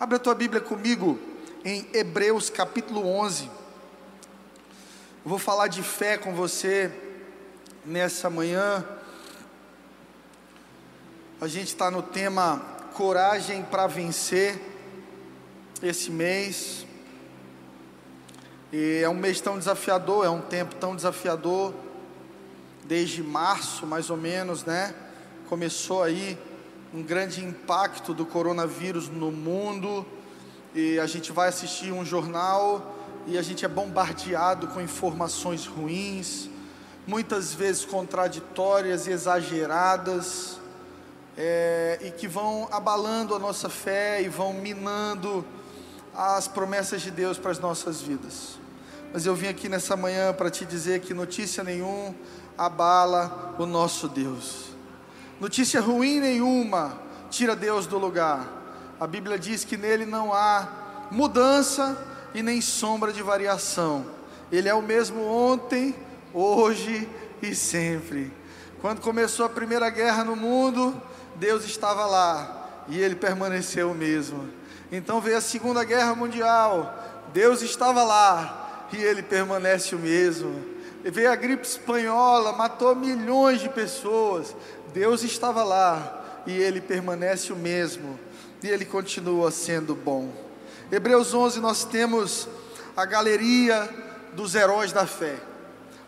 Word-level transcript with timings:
Abra 0.00 0.16
a 0.16 0.18
tua 0.18 0.34
Bíblia 0.34 0.62
comigo 0.62 1.18
em 1.62 1.86
Hebreus 1.92 2.48
capítulo 2.48 3.06
11. 3.06 3.44
Eu 3.44 3.50
vou 5.26 5.38
falar 5.38 5.68
de 5.68 5.82
fé 5.82 6.16
com 6.16 6.34
você 6.34 6.90
nessa 7.84 8.30
manhã. 8.30 8.82
A 11.38 11.46
gente 11.46 11.66
está 11.66 11.90
no 11.90 12.02
tema 12.02 12.62
Coragem 12.94 13.62
para 13.62 13.86
Vencer 13.86 14.58
esse 15.82 16.10
mês. 16.10 16.86
E 18.72 19.02
é 19.04 19.08
um 19.10 19.12
mês 19.12 19.38
tão 19.38 19.58
desafiador, 19.58 20.24
é 20.24 20.30
um 20.30 20.40
tempo 20.40 20.76
tão 20.76 20.96
desafiador. 20.96 21.74
Desde 22.84 23.22
março, 23.22 23.86
mais 23.86 24.08
ou 24.08 24.16
menos, 24.16 24.64
né? 24.64 24.94
Começou 25.46 26.02
aí 26.02 26.38
um 26.92 27.02
grande 27.02 27.44
impacto 27.44 28.12
do 28.12 28.26
coronavírus 28.26 29.08
no 29.08 29.30
mundo, 29.30 30.04
e 30.74 30.98
a 30.98 31.06
gente 31.06 31.32
vai 31.32 31.48
assistir 31.48 31.92
um 31.92 32.04
jornal 32.04 32.96
e 33.26 33.36
a 33.36 33.42
gente 33.42 33.64
é 33.64 33.68
bombardeado 33.68 34.68
com 34.68 34.80
informações 34.80 35.66
ruins, 35.66 36.48
muitas 37.06 37.52
vezes 37.52 37.84
contraditórias 37.84 39.06
e 39.06 39.10
exageradas, 39.10 40.58
é, 41.36 41.98
e 42.02 42.10
que 42.10 42.26
vão 42.26 42.68
abalando 42.70 43.34
a 43.34 43.38
nossa 43.38 43.68
fé 43.68 44.22
e 44.22 44.28
vão 44.28 44.52
minando 44.52 45.44
as 46.14 46.48
promessas 46.48 47.02
de 47.02 47.10
Deus 47.10 47.38
para 47.38 47.50
as 47.50 47.58
nossas 47.58 48.00
vidas. 48.00 48.58
Mas 49.12 49.26
eu 49.26 49.34
vim 49.34 49.48
aqui 49.48 49.68
nessa 49.68 49.96
manhã 49.96 50.32
para 50.32 50.50
te 50.50 50.64
dizer 50.64 51.00
que 51.00 51.14
notícia 51.14 51.64
nenhuma 51.64 52.14
abala 52.56 53.54
o 53.58 53.66
nosso 53.66 54.08
Deus. 54.08 54.69
Notícia 55.40 55.80
ruim 55.80 56.20
nenhuma 56.20 57.00
tira 57.30 57.56
Deus 57.56 57.86
do 57.86 57.96
lugar. 57.96 58.46
A 59.00 59.06
Bíblia 59.06 59.38
diz 59.38 59.64
que 59.64 59.74
nele 59.74 60.04
não 60.04 60.34
há 60.34 61.08
mudança 61.10 61.96
e 62.34 62.42
nem 62.42 62.60
sombra 62.60 63.10
de 63.10 63.22
variação. 63.22 64.04
Ele 64.52 64.68
é 64.68 64.74
o 64.74 64.82
mesmo 64.82 65.24
ontem, 65.24 65.94
hoje 66.34 67.08
e 67.40 67.54
sempre. 67.54 68.30
Quando 68.82 69.00
começou 69.00 69.46
a 69.46 69.48
primeira 69.48 69.88
guerra 69.88 70.24
no 70.24 70.36
mundo, 70.36 71.00
Deus 71.36 71.64
estava 71.64 72.04
lá 72.04 72.84
e 72.88 72.98
ele 72.98 73.14
permaneceu 73.14 73.92
o 73.92 73.94
mesmo. 73.94 74.46
Então 74.92 75.22
veio 75.22 75.38
a 75.38 75.40
Segunda 75.40 75.84
Guerra 75.84 76.14
Mundial, 76.14 76.94
Deus 77.32 77.62
estava 77.62 78.02
lá 78.02 78.88
e 78.92 78.96
ele 78.96 79.22
permanece 79.22 79.94
o 79.94 79.98
mesmo. 79.98 80.79
Veio 81.02 81.32
a 81.32 81.36
gripe 81.36 81.66
espanhola, 81.66 82.52
matou 82.52 82.94
milhões 82.94 83.60
de 83.60 83.68
pessoas. 83.68 84.54
Deus 84.92 85.22
estava 85.22 85.64
lá 85.64 86.42
e 86.46 86.52
ele 86.52 86.80
permanece 86.80 87.52
o 87.52 87.56
mesmo, 87.56 88.18
e 88.62 88.68
ele 88.68 88.84
continua 88.84 89.50
sendo 89.50 89.94
bom. 89.94 90.30
Hebreus 90.92 91.32
11 91.32 91.60
nós 91.60 91.84
temos 91.84 92.48
a 92.96 93.04
galeria 93.04 93.88
dos 94.34 94.54
heróis 94.54 94.92
da 94.92 95.06
fé. 95.06 95.36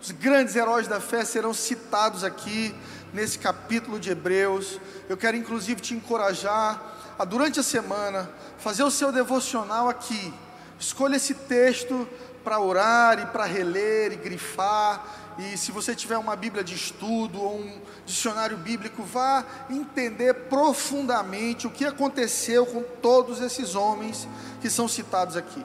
Os 0.01 0.11
grandes 0.11 0.57
heróis 0.57 0.89
da 0.89 1.01
fé 1.01 1.25
serão 1.25 1.55
citados 1.55 2.25
aqui 2.25 2.75
nesse 3.13 3.39
capítulo 3.39 3.99
de 3.99 4.11
Hebreus. 4.11 4.81
Eu 5.09 5.17
quero 5.17 5.37
inclusive 5.37 5.81
te 5.81 5.95
encorajar 5.95 7.15
a 7.19 7.25
durante 7.25 7.61
a 7.61 7.63
semana 7.63 8.29
fazer 8.59 8.83
o 8.83 8.91
seu 8.91 9.13
devocional 9.13 9.89
aqui. 9.89 10.35
Escolha 10.79 11.17
esse 11.17 11.35
texto 11.35 12.09
para 12.43 12.61
orar 12.61 13.19
e 13.21 13.27
para 13.27 13.45
reler 13.45 14.13
e 14.13 14.17
grifar 14.17 15.23
e 15.39 15.57
se 15.57 15.73
você 15.73 15.95
tiver 15.95 16.19
uma 16.19 16.37
Bíblia 16.37 16.63
de 16.63 16.75
estudo 16.75 17.43
ou 17.43 17.59
um 17.59 17.81
dicionário 18.05 18.57
bíblico, 18.57 19.03
vá 19.03 19.45
entender 19.71 20.35
profundamente 20.35 21.67
o 21.67 21.71
que 21.71 21.85
aconteceu 21.85 22.67
com 22.67 22.83
todos 22.83 23.41
esses 23.41 23.75
homens 23.75 24.29
que 24.61 24.69
são 24.69 24.87
citados 24.87 25.37
aqui. 25.37 25.65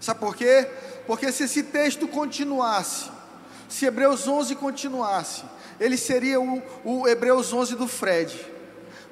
Sabe 0.00 0.20
por 0.20 0.34
quê? 0.34 0.68
Porque 1.06 1.30
se 1.32 1.44
esse 1.44 1.64
texto 1.64 2.08
continuasse, 2.08 3.10
se 3.68 3.84
Hebreus 3.84 4.26
11 4.26 4.54
continuasse, 4.56 5.44
ele 5.78 5.96
seria 5.96 6.40
o, 6.40 6.62
o 6.84 7.06
Hebreus 7.06 7.52
11 7.52 7.74
do 7.74 7.86
Fred 7.86 8.55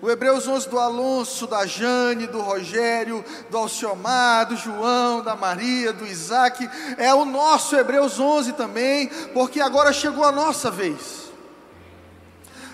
o 0.04 0.10
Hebreus 0.10 0.46
11 0.46 0.68
do 0.68 0.78
Alonso, 0.78 1.46
da 1.46 1.64
Jane, 1.64 2.26
do 2.26 2.42
Rogério, 2.42 3.24
do 3.48 3.56
Alciomar, 3.56 4.44
do 4.44 4.54
João, 4.54 5.22
da 5.22 5.34
Maria, 5.34 5.94
do 5.94 6.06
Isaac, 6.06 6.68
é 6.98 7.14
o 7.14 7.24
nosso 7.24 7.74
Hebreus 7.74 8.20
11 8.20 8.52
também, 8.52 9.08
porque 9.32 9.62
agora 9.62 9.94
chegou 9.94 10.22
a 10.22 10.30
nossa 10.30 10.70
vez. 10.70 11.32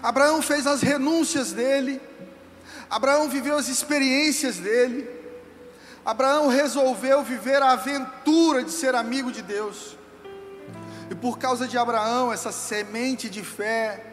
Abraão 0.02 0.42
fez 0.42 0.66
as 0.66 0.80
renúncias 0.80 1.52
dele, 1.52 2.00
Abraão 2.90 3.28
viveu 3.28 3.56
as 3.56 3.68
experiências 3.68 4.56
dele, 4.56 5.08
Abraão 6.04 6.48
resolveu 6.48 7.22
viver 7.22 7.62
a 7.62 7.70
aventura 7.70 8.64
de 8.64 8.72
ser 8.72 8.96
amigo 8.96 9.30
de 9.30 9.40
Deus, 9.40 9.96
e 11.08 11.14
por 11.14 11.38
causa 11.38 11.68
de 11.68 11.78
Abraão, 11.78 12.32
essa 12.32 12.50
semente 12.50 13.30
de 13.30 13.44
fé, 13.44 14.09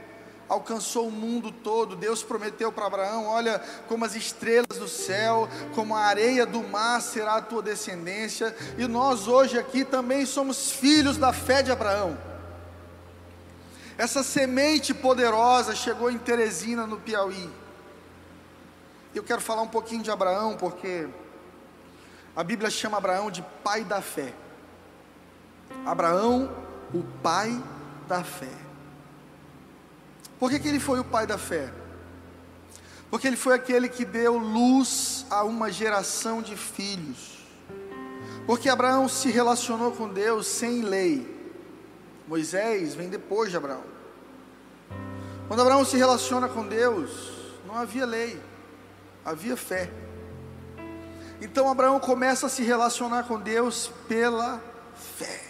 alcançou 0.50 1.08
o 1.08 1.12
mundo 1.12 1.52
todo. 1.52 1.96
Deus 1.96 2.24
prometeu 2.24 2.72
para 2.72 2.86
Abraão: 2.86 3.26
Olha, 3.28 3.60
como 3.88 4.06
as 4.06 4.16
estrelas 4.16 4.78
do 4.78 4.88
céu, 4.88 5.48
como 5.76 5.96
a 5.96 6.02
areia 6.02 6.46
do 6.46 6.64
mar 6.64 7.02
será 7.02 7.36
a 7.36 7.42
tua 7.42 7.62
descendência. 7.62 8.56
E 8.78 8.88
nós 8.88 9.28
hoje 9.28 9.58
aqui 9.58 9.84
também 9.84 10.26
somos 10.26 10.72
filhos 10.72 11.18
da 11.18 11.34
fé 11.34 11.62
de 11.62 11.72
Abraão. 11.72 12.18
Essa 13.98 14.22
semente 14.22 14.94
poderosa 14.94 15.76
chegou 15.76 16.12
em 16.12 16.18
Teresina, 16.18 16.86
no 16.86 17.00
Piauí. 17.00 17.50
Eu 19.14 19.24
quero 19.24 19.42
falar 19.42 19.64
um 19.64 19.68
pouquinho 19.68 20.04
de 20.04 20.12
Abraão, 20.12 20.56
porque 20.56 21.08
a 22.36 22.44
Bíblia 22.44 22.70
chama 22.70 22.98
Abraão 22.98 23.32
de 23.32 23.42
pai 23.64 23.84
da 23.84 24.00
fé. 24.00 24.34
Abraão, 25.84 26.52
o 26.94 27.04
pai 27.24 27.60
da 28.08 28.24
fé. 28.24 28.67
Por 30.40 30.50
que, 30.50 30.60
que 30.60 30.68
ele 30.68 30.80
foi 30.80 31.00
o 31.00 31.04
pai 31.04 31.26
da 31.26 31.38
fé? 31.38 31.72
Porque 33.10 33.28
ele 33.28 33.38
foi 33.38 33.56
aquele 33.56 33.88
que 33.88 34.04
deu 34.04 34.38
luz 34.38 35.26
a 35.30 35.44
uma 35.44 35.72
geração 35.72 36.42
de 36.42 36.56
filhos. 36.56 37.38
Porque 38.46 38.70
Abraão 38.70 39.08
se 39.08 39.30
relacionou 39.30 39.92
com 39.92 40.08
Deus 40.08 40.48
sem 40.48 40.82
lei. 40.82 41.36
Moisés 42.28 42.94
vem 42.94 43.10
depois 43.10 43.50
de 43.50 43.58
Abraão. 43.58 43.84
Quando 45.48 45.62
Abraão 45.62 45.86
se 45.86 45.96
relaciona 45.96 46.50
com 46.50 46.68
Deus, 46.68 47.32
não 47.66 47.76
havia 47.76 48.06
lei, 48.06 48.42
havia 49.24 49.56
fé. 49.56 49.90
Então 51.40 51.70
Abraão 51.70 52.00
começa 52.00 52.48
a 52.48 52.50
se 52.50 52.64
relacionar 52.64 53.24
com 53.24 53.40
Deus 53.40 53.90
pela 54.08 54.62
fé. 54.96 55.42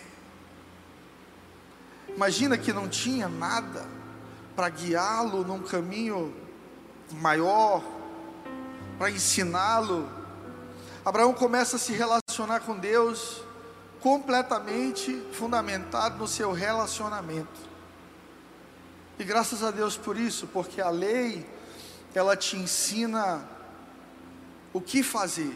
Imagina 2.10 2.58
que 2.58 2.72
não 2.72 2.88
tinha 2.88 3.28
nada 3.28 3.97
para 4.58 4.70
guiá-lo 4.70 5.46
num 5.46 5.62
caminho 5.62 6.36
maior, 7.22 7.84
para 8.98 9.12
ensiná-lo. 9.12 10.10
Abraão 11.06 11.32
começa 11.32 11.76
a 11.76 11.80
se 11.80 11.94
relacionar 11.94 12.62
com 12.62 12.76
Deus 12.76 13.44
completamente 14.02 15.14
fundamentado 15.32 16.18
no 16.18 16.28
seu 16.28 16.52
relacionamento. 16.52 17.68
E 19.20 19.24
graças 19.24 19.62
a 19.62 19.70
Deus 19.70 19.96
por 19.96 20.18
isso, 20.18 20.48
porque 20.48 20.82
a 20.82 20.90
lei 20.90 21.48
ela 22.16 22.36
te 22.36 22.58
ensina 22.58 23.48
o 24.74 24.82
que 24.82 25.04
fazer. 25.04 25.56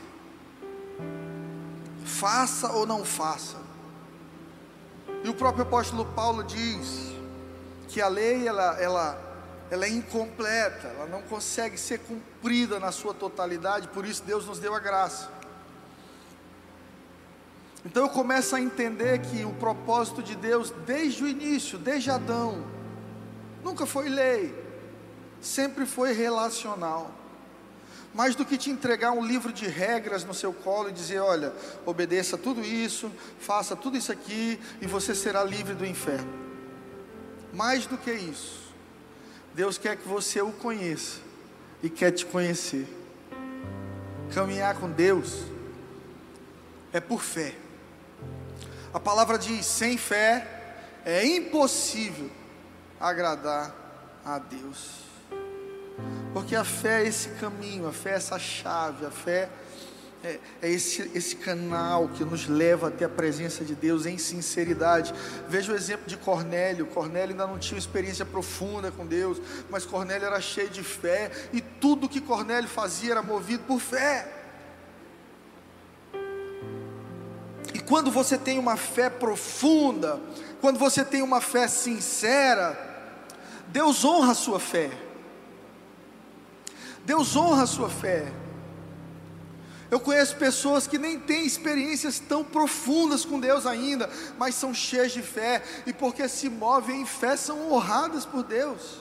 Faça 2.06 2.72
ou 2.72 2.86
não 2.86 3.04
faça. 3.04 3.58
E 5.24 5.30
o 5.30 5.34
próprio 5.34 5.64
apóstolo 5.64 6.06
Paulo 6.06 6.44
diz 6.44 7.11
que 7.91 8.00
a 8.00 8.07
lei 8.07 8.47
ela, 8.47 8.79
ela, 8.79 9.22
ela 9.69 9.85
é 9.85 9.90
incompleta, 9.90 10.88
ela 10.88 11.07
não 11.07 11.22
consegue 11.24 11.78
ser 11.78 12.00
cumprida 12.00 12.79
na 12.79 12.90
sua 12.90 13.13
totalidade, 13.13 13.90
por 13.90 14.06
isso 14.06 14.24
Deus 14.24 14.46
nos 14.46 14.59
deu 14.59 14.74
a 14.74 14.79
graça. 14.79 15.29
Então 17.85 18.03
eu 18.03 18.09
começo 18.09 18.55
a 18.55 18.61
entender 18.61 19.20
que 19.20 19.43
o 19.43 19.52
propósito 19.53 20.23
de 20.23 20.35
Deus, 20.35 20.72
desde 20.85 21.23
o 21.23 21.28
início, 21.28 21.78
desde 21.78 22.09
Adão, 22.09 22.64
nunca 23.61 23.85
foi 23.85 24.08
lei, 24.08 24.55
sempre 25.41 25.85
foi 25.85 26.14
relacional. 26.14 27.11
Mais 28.14 28.35
do 28.35 28.46
que 28.46 28.58
te 28.58 28.70
entregar 28.70 29.11
um 29.11 29.26
livro 29.26 29.52
de 29.52 29.67
regras 29.67 30.23
no 30.23 30.34
seu 30.34 30.53
colo 30.53 30.90
e 30.90 30.94
dizer: 30.94 31.20
olha, 31.20 31.53
obedeça 31.85 32.37
tudo 32.37 32.61
isso, 32.61 33.11
faça 33.40 33.76
tudo 33.76 33.97
isso 33.97 34.11
aqui 34.11 34.59
e 34.82 34.87
você 34.87 35.14
será 35.14 35.44
livre 35.44 35.73
do 35.73 35.85
inferno. 35.85 36.51
Mais 37.53 37.86
do 37.86 37.98
que 37.98 38.12
isso, 38.12 38.74
Deus 39.53 39.78
quer 39.78 39.98
que 39.98 40.08
você 40.08 40.42
o 40.42 40.52
conheça 40.52 41.20
e 41.84 41.90
quer 41.90 42.12
te 42.12 42.26
conhecer. 42.26 42.88
Caminhar 44.34 44.76
com 44.76 44.90
Deus 44.90 45.44
é 46.94 47.00
por 47.00 47.22
fé. 47.22 47.53
A 48.94 49.00
palavra 49.00 49.38
diz: 49.38 49.66
sem 49.66 49.98
fé 49.98 50.48
é 51.06 51.26
impossível 51.26 52.30
agradar 53.00 53.74
a 54.24 54.40
Deus. 54.40 55.02
Porque 56.34 56.56
a 56.56 56.64
fé 56.64 57.04
é 57.04 57.08
esse 57.08 57.30
caminho, 57.32 57.88
a 57.88 57.92
fé 57.92 58.12
é 58.12 58.16
essa 58.16 58.40
chave, 58.40 59.06
a 59.06 59.12
fé 59.12 59.40
é, 59.40 59.50
é 60.23 60.40
esse, 60.62 61.09
esse 61.16 61.35
canal 61.35 62.08
que 62.09 62.23
nos 62.23 62.47
leva 62.47 62.90
até 62.90 63.06
a 63.06 63.09
presença 63.09 63.66
de 63.66 63.73
Deus 63.73 64.06
em 64.06 64.18
sinceridade. 64.18 65.14
Veja 65.47 65.73
o 65.73 65.76
exemplo 65.76 66.06
de 66.06 66.16
Cornélio. 66.16 66.85
Cornélio 66.85 67.32
ainda 67.32 67.47
não 67.47 67.58
tinha 67.58 67.78
experiência 67.78 68.23
profunda 68.23 68.91
com 68.91 69.06
Deus, 69.06 69.41
mas 69.70 69.85
Cornélio 69.85 70.28
era 70.28 70.40
cheio 70.40 70.70
de 70.70 70.84
fé 70.84 71.32
e 71.52 71.59
tudo 71.59 72.08
que 72.08 72.22
Cornélio 72.22 72.70
fazia 72.70 73.12
era 73.12 73.23
movido 73.23 73.64
por 73.64 73.79
fé. 73.79 74.28
E 77.73 77.79
quando 77.79 78.12
você 78.12 78.38
tem 78.38 78.59
uma 78.59 78.78
fé 78.78 79.09
profunda, 79.09 80.20
quando 80.59 80.78
você 80.78 81.03
tem 81.03 81.23
uma 81.23 81.41
fé 81.41 81.68
sincera, 81.68 82.78
Deus 83.70 84.06
honra 84.06 84.34
a 84.34 84.35
sua 84.35 84.59
fé. 84.59 84.91
Deus 87.03 87.35
honra 87.35 87.64
a 87.64 87.68
sua 87.68 87.90
fé. 87.90 88.32
Eu 89.91 89.99
conheço 89.99 90.38
pessoas 90.38 90.88
que 90.88 90.97
nem 90.97 91.20
têm 91.20 91.46
experiências 91.46 92.17
tão 92.17 92.46
profundas 92.46 93.26
com 93.26 93.38
Deus 93.38 93.66
ainda, 93.66 94.09
mas 94.40 94.55
são 94.55 94.73
cheias 94.73 95.11
de 95.11 95.22
fé, 95.22 95.61
e 95.85 95.91
porque 95.91 96.29
se 96.29 96.49
movem 96.49 97.02
em 97.02 97.05
fé, 97.05 97.35
são 97.35 97.70
honradas 97.70 98.26
por 98.26 98.41
Deus. 98.41 98.99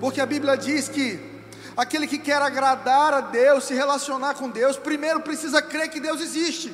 Porque 0.00 0.20
a 0.20 0.26
Bíblia 0.26 0.56
diz 0.56 0.88
que 0.88 1.20
aquele 1.76 2.08
que 2.08 2.18
quer 2.18 2.42
agradar 2.42 3.14
a 3.14 3.20
Deus, 3.20 3.64
se 3.64 3.74
relacionar 3.74 4.34
com 4.34 4.50
Deus, 4.50 4.76
primeiro 4.76 5.20
precisa 5.20 5.62
crer 5.62 5.90
que 5.90 6.00
Deus 6.00 6.20
existe. 6.20 6.72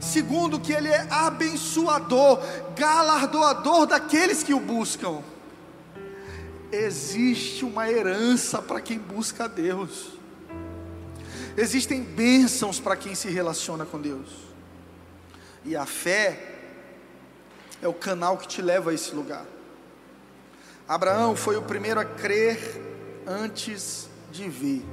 Segundo, 0.00 0.58
que 0.58 0.72
Ele 0.72 0.88
é 0.88 1.06
abençoador, 1.10 2.40
galardoador 2.76 3.86
daqueles 3.86 4.42
que 4.42 4.52
o 4.52 4.58
buscam. 4.58 5.22
Existe 6.72 7.64
uma 7.64 7.88
herança 7.88 8.60
para 8.60 8.80
quem 8.80 8.98
busca 8.98 9.44
a 9.44 9.48
Deus. 9.48 10.19
Existem 11.56 12.02
bênçãos 12.02 12.78
para 12.78 12.96
quem 12.96 13.14
se 13.14 13.28
relaciona 13.28 13.84
com 13.84 14.00
Deus. 14.00 14.28
E 15.64 15.76
a 15.76 15.84
fé 15.84 16.58
é 17.82 17.88
o 17.88 17.94
canal 17.94 18.38
que 18.38 18.48
te 18.48 18.62
leva 18.62 18.90
a 18.90 18.94
esse 18.94 19.14
lugar. 19.14 19.44
Abraão 20.88 21.36
foi 21.36 21.56
o 21.56 21.62
primeiro 21.62 22.00
a 22.00 22.04
crer 22.04 22.58
antes 23.26 24.08
de 24.30 24.48
ver. 24.48 24.84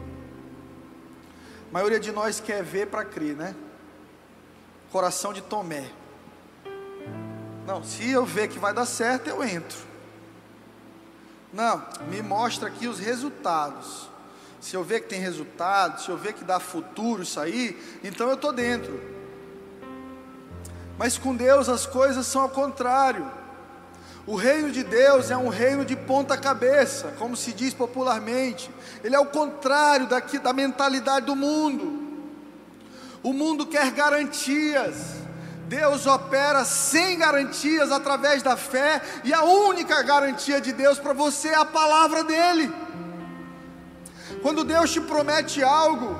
A 1.69 1.73
maioria 1.73 1.99
de 1.99 2.11
nós 2.11 2.39
quer 2.39 2.63
ver 2.63 2.87
para 2.87 3.03
crer, 3.03 3.35
né? 3.35 3.55
Coração 4.91 5.33
de 5.33 5.41
Tomé. 5.41 5.91
Não, 7.65 7.83
se 7.83 8.09
eu 8.09 8.25
ver 8.25 8.47
que 8.47 8.57
vai 8.57 8.73
dar 8.73 8.85
certo, 8.85 9.27
eu 9.27 9.43
entro. 9.43 9.77
Não, 11.51 11.85
me 12.09 12.21
mostra 12.21 12.67
aqui 12.67 12.87
os 12.87 12.99
resultados 12.99 14.09
se 14.59 14.75
eu 14.75 14.83
ver 14.83 15.01
que 15.01 15.09
tem 15.09 15.19
resultado, 15.19 16.01
se 16.01 16.09
eu 16.09 16.17
ver 16.17 16.33
que 16.33 16.43
dá 16.43 16.59
futuro 16.59 17.23
isso 17.23 17.39
aí, 17.39 17.79
então 18.03 18.27
eu 18.27 18.35
estou 18.35 18.51
dentro. 18.51 18.99
Mas 20.97 21.17
com 21.17 21.35
Deus 21.35 21.69
as 21.69 21.85
coisas 21.85 22.25
são 22.25 22.41
ao 22.41 22.49
contrário. 22.49 23.29
O 24.25 24.35
reino 24.35 24.71
de 24.71 24.83
Deus 24.83 25.31
é 25.31 25.37
um 25.37 25.47
reino 25.47 25.85
de 25.85 25.95
ponta 25.95 26.35
cabeça, 26.35 27.13
como 27.17 27.37
se 27.37 27.53
diz 27.53 27.73
popularmente. 27.73 28.69
Ele 29.03 29.15
é 29.15 29.19
o 29.19 29.27
contrário 29.27 30.07
daqui, 30.07 30.37
da 30.37 30.51
mentalidade 30.51 31.27
do 31.27 31.35
mundo. 31.35 32.07
O 33.23 33.31
mundo 33.31 33.65
quer 33.65 33.91
garantias. 33.91 35.15
Deus 35.67 36.05
opera 36.05 36.65
sem 36.65 37.17
garantias 37.17 37.91
através 37.91 38.41
da 38.41 38.55
fé, 38.57 39.01
e 39.23 39.33
a 39.33 39.43
única 39.43 40.01
garantia 40.01 40.59
de 40.61 40.71
Deus 40.71 40.97
para 40.97 41.13
você 41.13 41.49
é 41.49 41.55
a 41.55 41.65
palavra 41.65 42.23
dEle. 42.23 42.86
Quando 44.41 44.63
Deus 44.63 44.91
te 44.91 45.01
promete 45.01 45.63
algo, 45.63 46.15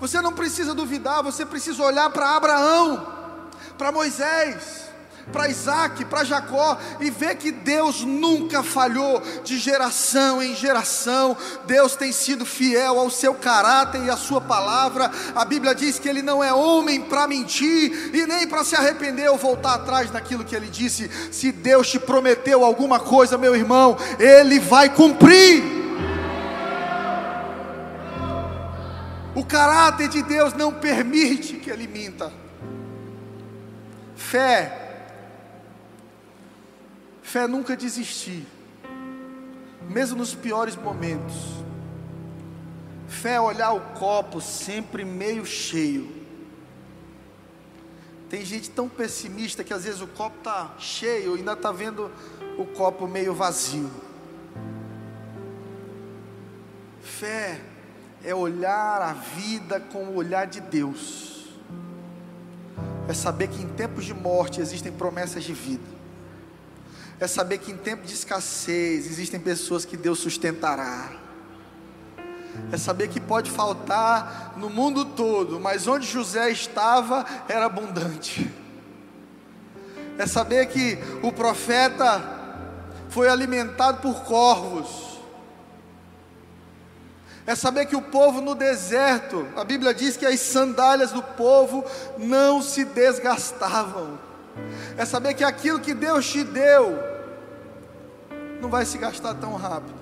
você 0.00 0.20
não 0.20 0.32
precisa 0.32 0.74
duvidar, 0.74 1.22
você 1.22 1.46
precisa 1.46 1.82
olhar 1.82 2.10
para 2.10 2.36
Abraão, 2.36 3.06
para 3.78 3.92
Moisés, 3.92 4.82
para 5.30 5.48
Isaac, 5.48 6.04
para 6.06 6.24
Jacó 6.24 6.76
e 7.00 7.10
ver 7.10 7.36
que 7.36 7.52
Deus 7.52 8.02
nunca 8.02 8.62
falhou 8.62 9.22
de 9.44 9.58
geração 9.58 10.42
em 10.42 10.54
geração. 10.56 11.36
Deus 11.64 11.94
tem 11.94 12.10
sido 12.10 12.44
fiel 12.44 12.98
ao 12.98 13.10
seu 13.10 13.34
caráter 13.34 14.02
e 14.04 14.10
à 14.10 14.16
sua 14.16 14.40
palavra. 14.40 15.10
A 15.34 15.44
Bíblia 15.44 15.74
diz 15.74 15.98
que 15.98 16.08
ele 16.08 16.22
não 16.22 16.42
é 16.42 16.52
homem 16.52 17.02
para 17.02 17.28
mentir 17.28 18.10
e 18.12 18.26
nem 18.26 18.46
para 18.48 18.64
se 18.64 18.74
arrepender 18.74 19.30
ou 19.30 19.38
voltar 19.38 19.74
atrás 19.74 20.10
naquilo 20.10 20.44
que 20.44 20.56
ele 20.56 20.68
disse. 20.68 21.10
Se 21.30 21.52
Deus 21.52 21.88
te 21.88 21.98
prometeu 21.98 22.64
alguma 22.64 22.98
coisa, 22.98 23.38
meu 23.38 23.54
irmão, 23.54 23.96
ele 24.18 24.58
vai 24.58 24.88
cumprir. 24.88 25.81
O 29.42 29.44
caráter 29.44 30.08
de 30.08 30.22
Deus 30.22 30.54
não 30.54 30.72
permite 30.72 31.56
que 31.56 31.68
ele 31.68 31.88
minta. 31.88 32.32
Fé. 34.14 35.08
Fé 37.22 37.48
nunca 37.48 37.76
desistir, 37.76 38.46
mesmo 39.88 40.18
nos 40.18 40.32
piores 40.32 40.76
momentos. 40.76 41.34
Fé 43.08 43.32
é 43.32 43.40
olhar 43.40 43.72
o 43.72 43.80
copo 43.98 44.40
sempre 44.40 45.04
meio 45.04 45.44
cheio. 45.44 46.08
Tem 48.30 48.44
gente 48.44 48.70
tão 48.70 48.88
pessimista 48.88 49.64
que 49.64 49.74
às 49.74 49.82
vezes 49.82 50.00
o 50.00 50.06
copo 50.06 50.38
está 50.38 50.72
cheio 50.78 51.34
e 51.34 51.38
ainda 51.40 51.54
está 51.54 51.72
vendo 51.72 52.12
o 52.56 52.64
copo 52.64 53.08
meio 53.08 53.34
vazio. 53.34 53.90
Fé 57.02 57.71
é 58.24 58.34
olhar 58.34 59.02
a 59.02 59.12
vida 59.12 59.80
com 59.80 60.04
o 60.04 60.16
olhar 60.16 60.46
de 60.46 60.60
Deus, 60.60 61.48
é 63.08 63.14
saber 63.14 63.48
que 63.48 63.62
em 63.62 63.68
tempos 63.68 64.04
de 64.04 64.14
morte 64.14 64.60
existem 64.60 64.92
promessas 64.92 65.42
de 65.42 65.52
vida, 65.52 65.82
é 67.18 67.26
saber 67.26 67.58
que 67.58 67.72
em 67.72 67.76
tempos 67.76 68.08
de 68.08 68.14
escassez 68.14 69.06
existem 69.06 69.40
pessoas 69.40 69.84
que 69.84 69.96
Deus 69.96 70.20
sustentará, 70.20 71.12
é 72.70 72.76
saber 72.76 73.08
que 73.08 73.20
pode 73.20 73.50
faltar 73.50 74.54
no 74.56 74.70
mundo 74.70 75.04
todo, 75.04 75.58
mas 75.58 75.86
onde 75.86 76.06
José 76.06 76.50
estava 76.50 77.26
era 77.48 77.66
abundante, 77.66 78.50
é 80.18 80.26
saber 80.26 80.66
que 80.66 80.98
o 81.22 81.32
profeta 81.32 82.22
foi 83.08 83.28
alimentado 83.28 84.00
por 84.00 84.22
corvos, 84.22 85.11
é 87.46 87.54
saber 87.54 87.86
que 87.86 87.96
o 87.96 88.02
povo 88.02 88.40
no 88.40 88.54
deserto, 88.54 89.46
a 89.56 89.64
Bíblia 89.64 89.92
diz 89.92 90.16
que 90.16 90.24
as 90.24 90.38
sandálias 90.38 91.10
do 91.10 91.22
povo 91.22 91.84
não 92.16 92.62
se 92.62 92.84
desgastavam. 92.84 94.18
É 94.96 95.04
saber 95.04 95.34
que 95.34 95.42
aquilo 95.42 95.80
que 95.80 95.94
Deus 95.94 96.28
te 96.28 96.44
deu 96.44 96.98
não 98.60 98.68
vai 98.68 98.84
se 98.84 98.96
gastar 98.96 99.34
tão 99.34 99.56
rápido. 99.56 100.00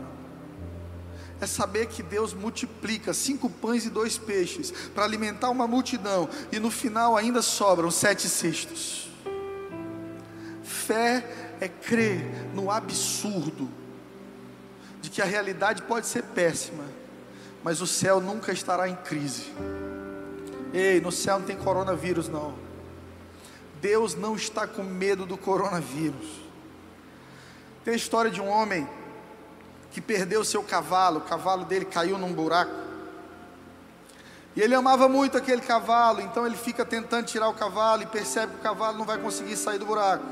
É 1.40 1.46
saber 1.46 1.86
que 1.86 2.02
Deus 2.02 2.34
multiplica 2.34 3.14
cinco 3.14 3.48
pães 3.48 3.86
e 3.86 3.90
dois 3.90 4.18
peixes 4.18 4.70
para 4.94 5.04
alimentar 5.04 5.48
uma 5.48 5.66
multidão 5.66 6.28
e 6.52 6.58
no 6.58 6.70
final 6.70 7.16
ainda 7.16 7.40
sobram 7.40 7.90
sete 7.90 8.28
cestos. 8.28 9.08
Fé 10.62 11.24
é 11.58 11.68
crer 11.68 12.22
no 12.54 12.70
absurdo 12.70 13.70
de 15.00 15.08
que 15.08 15.22
a 15.22 15.24
realidade 15.24 15.80
pode 15.82 16.06
ser 16.06 16.22
péssima 16.22 16.99
mas 17.62 17.80
o 17.80 17.86
céu 17.86 18.20
nunca 18.20 18.52
estará 18.52 18.88
em 18.88 18.96
crise. 18.96 19.52
Ei, 20.72 21.00
no 21.00 21.10
céu 21.12 21.38
não 21.38 21.46
tem 21.46 21.56
coronavírus, 21.56 22.28
não. 22.28 22.54
Deus 23.80 24.14
não 24.14 24.36
está 24.36 24.66
com 24.66 24.82
medo 24.82 25.26
do 25.26 25.36
coronavírus. 25.36 26.40
Tem 27.84 27.94
a 27.94 27.96
história 27.96 28.30
de 28.30 28.40
um 28.40 28.48
homem 28.48 28.88
que 29.90 30.00
perdeu 30.00 30.44
seu 30.44 30.62
cavalo, 30.62 31.18
o 31.18 31.22
cavalo 31.22 31.64
dele 31.64 31.84
caiu 31.84 32.16
num 32.18 32.32
buraco. 32.32 32.90
E 34.54 34.60
ele 34.60 34.74
amava 34.74 35.08
muito 35.08 35.36
aquele 35.36 35.62
cavalo, 35.62 36.20
então 36.20 36.46
ele 36.46 36.56
fica 36.56 36.84
tentando 36.84 37.26
tirar 37.26 37.48
o 37.48 37.54
cavalo 37.54 38.02
e 38.02 38.06
percebe 38.06 38.52
que 38.52 38.58
o 38.58 38.62
cavalo 38.62 38.98
não 38.98 39.04
vai 39.04 39.18
conseguir 39.18 39.56
sair 39.56 39.78
do 39.78 39.86
buraco. 39.86 40.24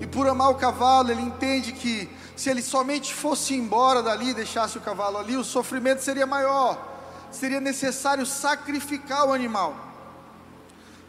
E 0.00 0.06
por 0.06 0.28
amar 0.28 0.50
o 0.50 0.56
cavalo, 0.56 1.10
ele 1.10 1.22
entende 1.22 1.72
que 1.72 2.08
se 2.36 2.50
ele 2.50 2.62
somente 2.62 3.14
fosse 3.14 3.54
embora 3.54 4.02
dali, 4.02 4.34
deixasse 4.34 4.76
o 4.76 4.80
cavalo 4.80 5.16
ali, 5.16 5.36
o 5.36 5.42
sofrimento 5.42 6.02
seria 6.02 6.26
maior. 6.26 6.94
Seria 7.30 7.60
necessário 7.60 8.26
sacrificar 8.26 9.26
o 9.26 9.32
animal. 9.32 9.74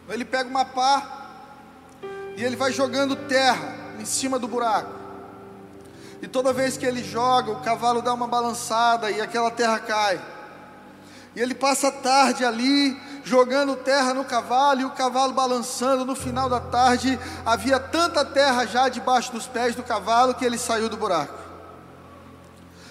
Ele 0.08 0.24
pega 0.24 0.48
uma 0.48 0.64
pá 0.64 1.28
e 2.34 2.42
ele 2.42 2.56
vai 2.56 2.72
jogando 2.72 3.14
terra 3.14 3.76
em 4.00 4.06
cima 4.06 4.38
do 4.38 4.48
buraco. 4.48 4.90
E 6.22 6.26
toda 6.26 6.52
vez 6.52 6.78
que 6.78 6.86
ele 6.86 7.04
joga, 7.04 7.52
o 7.52 7.60
cavalo 7.60 8.00
dá 8.00 8.12
uma 8.14 8.26
balançada 8.26 9.10
e 9.10 9.20
aquela 9.20 9.50
terra 9.50 9.78
cai. 9.78 10.20
E 11.36 11.40
ele 11.40 11.54
passa 11.54 11.88
a 11.88 11.92
tarde 11.92 12.44
ali, 12.44 12.98
jogando 13.28 13.76
terra 13.76 14.14
no 14.14 14.24
cavalo 14.24 14.80
e 14.80 14.84
o 14.84 14.90
cavalo 14.90 15.32
balançando. 15.32 16.04
No 16.04 16.16
final 16.16 16.48
da 16.48 16.58
tarde, 16.58 17.18
havia 17.44 17.78
tanta 17.78 18.24
terra 18.24 18.66
já 18.66 18.88
debaixo 18.88 19.30
dos 19.30 19.46
pés 19.46 19.74
do 19.74 19.82
cavalo 19.82 20.34
que 20.34 20.44
ele 20.44 20.58
saiu 20.58 20.88
do 20.88 20.96
buraco. 20.96 21.46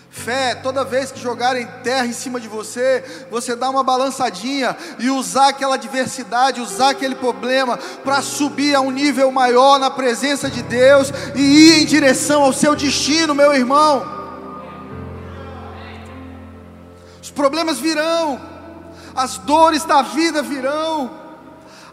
Fé, 0.09 0.55
toda 0.55 0.83
vez 0.83 1.11
que 1.11 1.19
jogarem 1.19 1.67
terra 1.83 2.07
em 2.07 2.13
cima 2.13 2.39
de 2.39 2.47
você, 2.47 3.27
você 3.29 3.55
dá 3.55 3.69
uma 3.69 3.83
balançadinha 3.83 4.75
e 4.97 5.11
usar 5.11 5.49
aquela 5.49 5.75
adversidade, 5.75 6.61
usar 6.61 6.89
aquele 6.89 7.13
problema 7.13 7.77
para 8.03 8.21
subir 8.21 8.73
a 8.73 8.81
um 8.81 8.89
nível 8.89 9.31
maior 9.31 9.79
na 9.79 9.91
presença 9.91 10.49
de 10.49 10.63
Deus 10.63 11.11
e 11.35 11.41
ir 11.41 11.83
em 11.83 11.85
direção 11.85 12.43
ao 12.43 12.53
seu 12.53 12.75
destino, 12.75 13.35
meu 13.35 13.53
irmão. 13.53 14.17
Os 17.21 17.29
problemas 17.29 17.77
virão, 17.77 18.56
as 19.17 19.39
dores 19.39 19.83
da 19.83 20.03
vida 20.03 20.43
virão, 20.43 21.09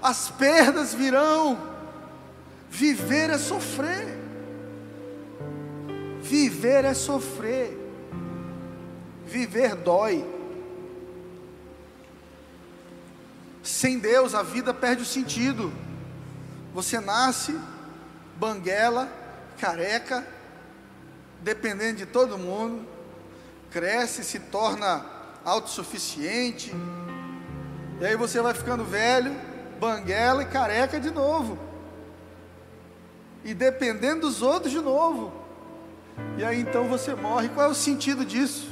as 0.03 0.29
perdas 0.29 0.93
virão. 0.93 1.59
Viver 2.69 3.31
é 3.31 3.39
sofrer. 3.39 4.19
Viver 6.21 6.85
é 6.85 6.93
sofrer. 6.93 7.79
Viver 9.25 9.75
dói. 9.75 10.23
Sem 13.63 13.99
Deus 13.99 14.35
a 14.35 14.43
vida 14.43 14.75
perde 14.75 15.03
o 15.03 15.07
sentido. 15.07 15.73
Você 16.75 17.01
nasce 17.01 17.59
banguela, 18.37 19.11
careca, 19.59 20.27
dependendo 21.41 21.99
de 21.99 22.07
todo 22.07 22.37
mundo, 22.37 22.87
cresce, 23.71 24.23
se 24.23 24.39
torna 24.39 25.07
autossuficiente, 25.45 26.75
e 28.05 28.07
aí 28.07 28.17
você 28.17 28.39
vai 28.43 28.53
ficando 28.53 28.85
velho, 28.85 29.35
banguela 29.81 30.43
e 30.43 30.47
careca 30.47 31.01
de 31.01 31.11
novo, 31.11 31.59
e 33.43 33.55
dependendo 33.55 34.29
dos 34.29 34.43
outros 34.43 34.71
de 34.71 34.79
novo, 34.79 35.33
e 36.37 36.45
aí 36.45 36.61
então 36.61 36.87
você 36.87 37.15
morre. 37.15 37.49
Qual 37.49 37.67
é 37.67 37.71
o 37.71 37.75
sentido 37.75 38.23
disso? 38.23 38.69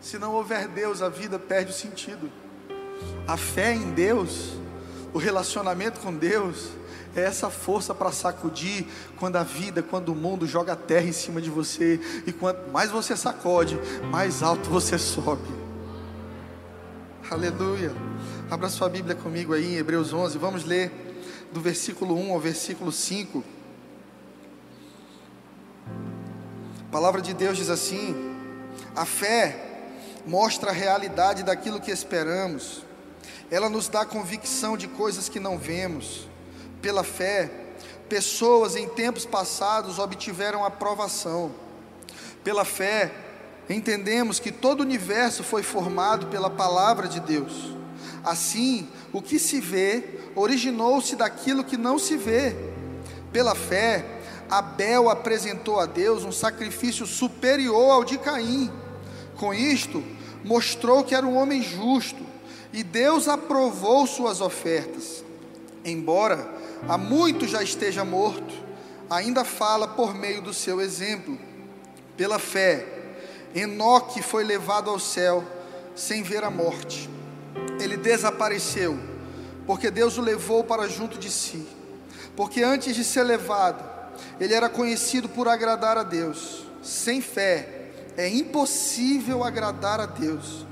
Se 0.00 0.16
não 0.16 0.32
houver 0.32 0.68
Deus, 0.68 1.02
a 1.02 1.08
vida 1.08 1.40
perde 1.40 1.72
o 1.72 1.74
sentido. 1.74 2.30
A 3.26 3.36
fé 3.36 3.74
em 3.74 3.90
Deus, 3.90 4.52
o 5.12 5.18
relacionamento 5.18 5.98
com 5.98 6.14
Deus, 6.14 6.68
é 7.16 7.22
essa 7.22 7.50
força 7.50 7.92
para 7.92 8.12
sacudir 8.12 8.86
quando 9.18 9.34
a 9.34 9.42
vida, 9.42 9.82
quando 9.82 10.10
o 10.10 10.14
mundo 10.14 10.46
joga 10.46 10.76
terra 10.76 11.06
em 11.08 11.12
cima 11.12 11.40
de 11.40 11.50
você. 11.50 11.98
E 12.28 12.32
quanto 12.32 12.70
mais 12.70 12.92
você 12.92 13.16
sacode, 13.16 13.76
mais 14.08 14.40
alto 14.40 14.70
você 14.70 14.96
sobe. 14.96 15.59
Aleluia. 17.30 17.92
Abra 18.50 18.68
sua 18.68 18.88
Bíblia 18.88 19.14
comigo 19.14 19.54
aí 19.54 19.74
em 19.74 19.76
Hebreus 19.76 20.12
11. 20.12 20.36
Vamos 20.36 20.64
ler 20.64 20.90
do 21.52 21.60
versículo 21.60 22.16
1 22.16 22.32
ao 22.32 22.40
versículo 22.40 22.90
5. 22.90 23.44
A 26.88 26.90
palavra 26.90 27.22
de 27.22 27.32
Deus 27.32 27.56
diz 27.56 27.70
assim: 27.70 28.16
A 28.96 29.06
fé 29.06 29.92
mostra 30.26 30.70
a 30.70 30.74
realidade 30.74 31.44
daquilo 31.44 31.80
que 31.80 31.92
esperamos. 31.92 32.82
Ela 33.48 33.68
nos 33.68 33.86
dá 33.86 34.04
convicção 34.04 34.76
de 34.76 34.88
coisas 34.88 35.28
que 35.28 35.38
não 35.38 35.56
vemos. 35.56 36.28
Pela 36.82 37.04
fé, 37.04 37.48
pessoas 38.08 38.74
em 38.74 38.88
tempos 38.88 39.24
passados 39.24 40.00
obtiveram 40.00 40.64
aprovação. 40.64 41.54
Pela 42.42 42.64
fé, 42.64 43.12
entendemos 43.74 44.40
que 44.40 44.50
todo 44.50 44.80
o 44.80 44.82
universo 44.82 45.44
foi 45.44 45.62
formado 45.62 46.26
pela 46.26 46.50
palavra 46.50 47.06
de 47.06 47.20
Deus. 47.20 47.76
Assim, 48.24 48.88
o 49.12 49.22
que 49.22 49.38
se 49.38 49.60
vê 49.60 50.18
originou-se 50.34 51.16
daquilo 51.16 51.64
que 51.64 51.76
não 51.76 51.98
se 51.98 52.16
vê. 52.16 52.54
Pela 53.32 53.54
fé, 53.54 54.04
Abel 54.50 55.08
apresentou 55.08 55.78
a 55.78 55.86
Deus 55.86 56.24
um 56.24 56.32
sacrifício 56.32 57.06
superior 57.06 57.92
ao 57.92 58.04
de 58.04 58.18
Caim. 58.18 58.70
Com 59.36 59.54
isto, 59.54 60.02
mostrou 60.44 61.04
que 61.04 61.14
era 61.14 61.24
um 61.26 61.36
homem 61.36 61.62
justo 61.62 62.26
e 62.72 62.82
Deus 62.82 63.28
aprovou 63.28 64.06
suas 64.06 64.40
ofertas. 64.40 65.24
Embora 65.84 66.52
há 66.88 66.98
muito 66.98 67.46
já 67.46 67.62
esteja 67.62 68.04
morto, 68.04 68.54
ainda 69.08 69.44
fala 69.44 69.88
por 69.88 70.14
meio 70.14 70.42
do 70.42 70.52
seu 70.52 70.80
exemplo. 70.80 71.38
Pela 72.16 72.38
fé, 72.38 72.99
Enoque 73.54 74.22
foi 74.22 74.44
levado 74.44 74.90
ao 74.90 74.98
céu 74.98 75.44
sem 75.94 76.22
ver 76.22 76.44
a 76.44 76.50
morte. 76.50 77.10
Ele 77.80 77.96
desapareceu, 77.96 78.98
porque 79.66 79.90
Deus 79.90 80.16
o 80.18 80.20
levou 80.20 80.62
para 80.62 80.88
junto 80.88 81.18
de 81.18 81.30
si. 81.30 81.66
Porque 82.36 82.62
antes 82.62 82.94
de 82.94 83.04
ser 83.04 83.24
levado, 83.24 83.84
ele 84.38 84.54
era 84.54 84.68
conhecido 84.68 85.28
por 85.28 85.48
agradar 85.48 85.98
a 85.98 86.02
Deus. 86.02 86.64
Sem 86.82 87.20
fé, 87.20 87.90
é 88.16 88.28
impossível 88.28 89.44
agradar 89.44 90.00
a 90.00 90.06
Deus. 90.06 90.64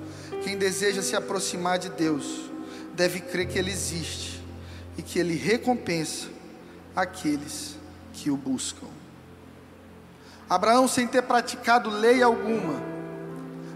Quem 0.42 0.56
deseja 0.56 1.02
se 1.02 1.16
aproximar 1.16 1.78
de 1.78 1.88
Deus, 1.88 2.50
deve 2.94 3.20
crer 3.20 3.48
que 3.48 3.58
Ele 3.58 3.70
existe 3.70 4.42
e 4.96 5.02
que 5.02 5.18
Ele 5.18 5.34
recompensa 5.34 6.28
aqueles 6.94 7.76
que 8.12 8.30
o 8.30 8.36
buscam. 8.36 8.97
Abraão, 10.48 10.88
sem 10.88 11.06
ter 11.06 11.22
praticado 11.22 11.90
lei 11.90 12.22
alguma, 12.22 12.82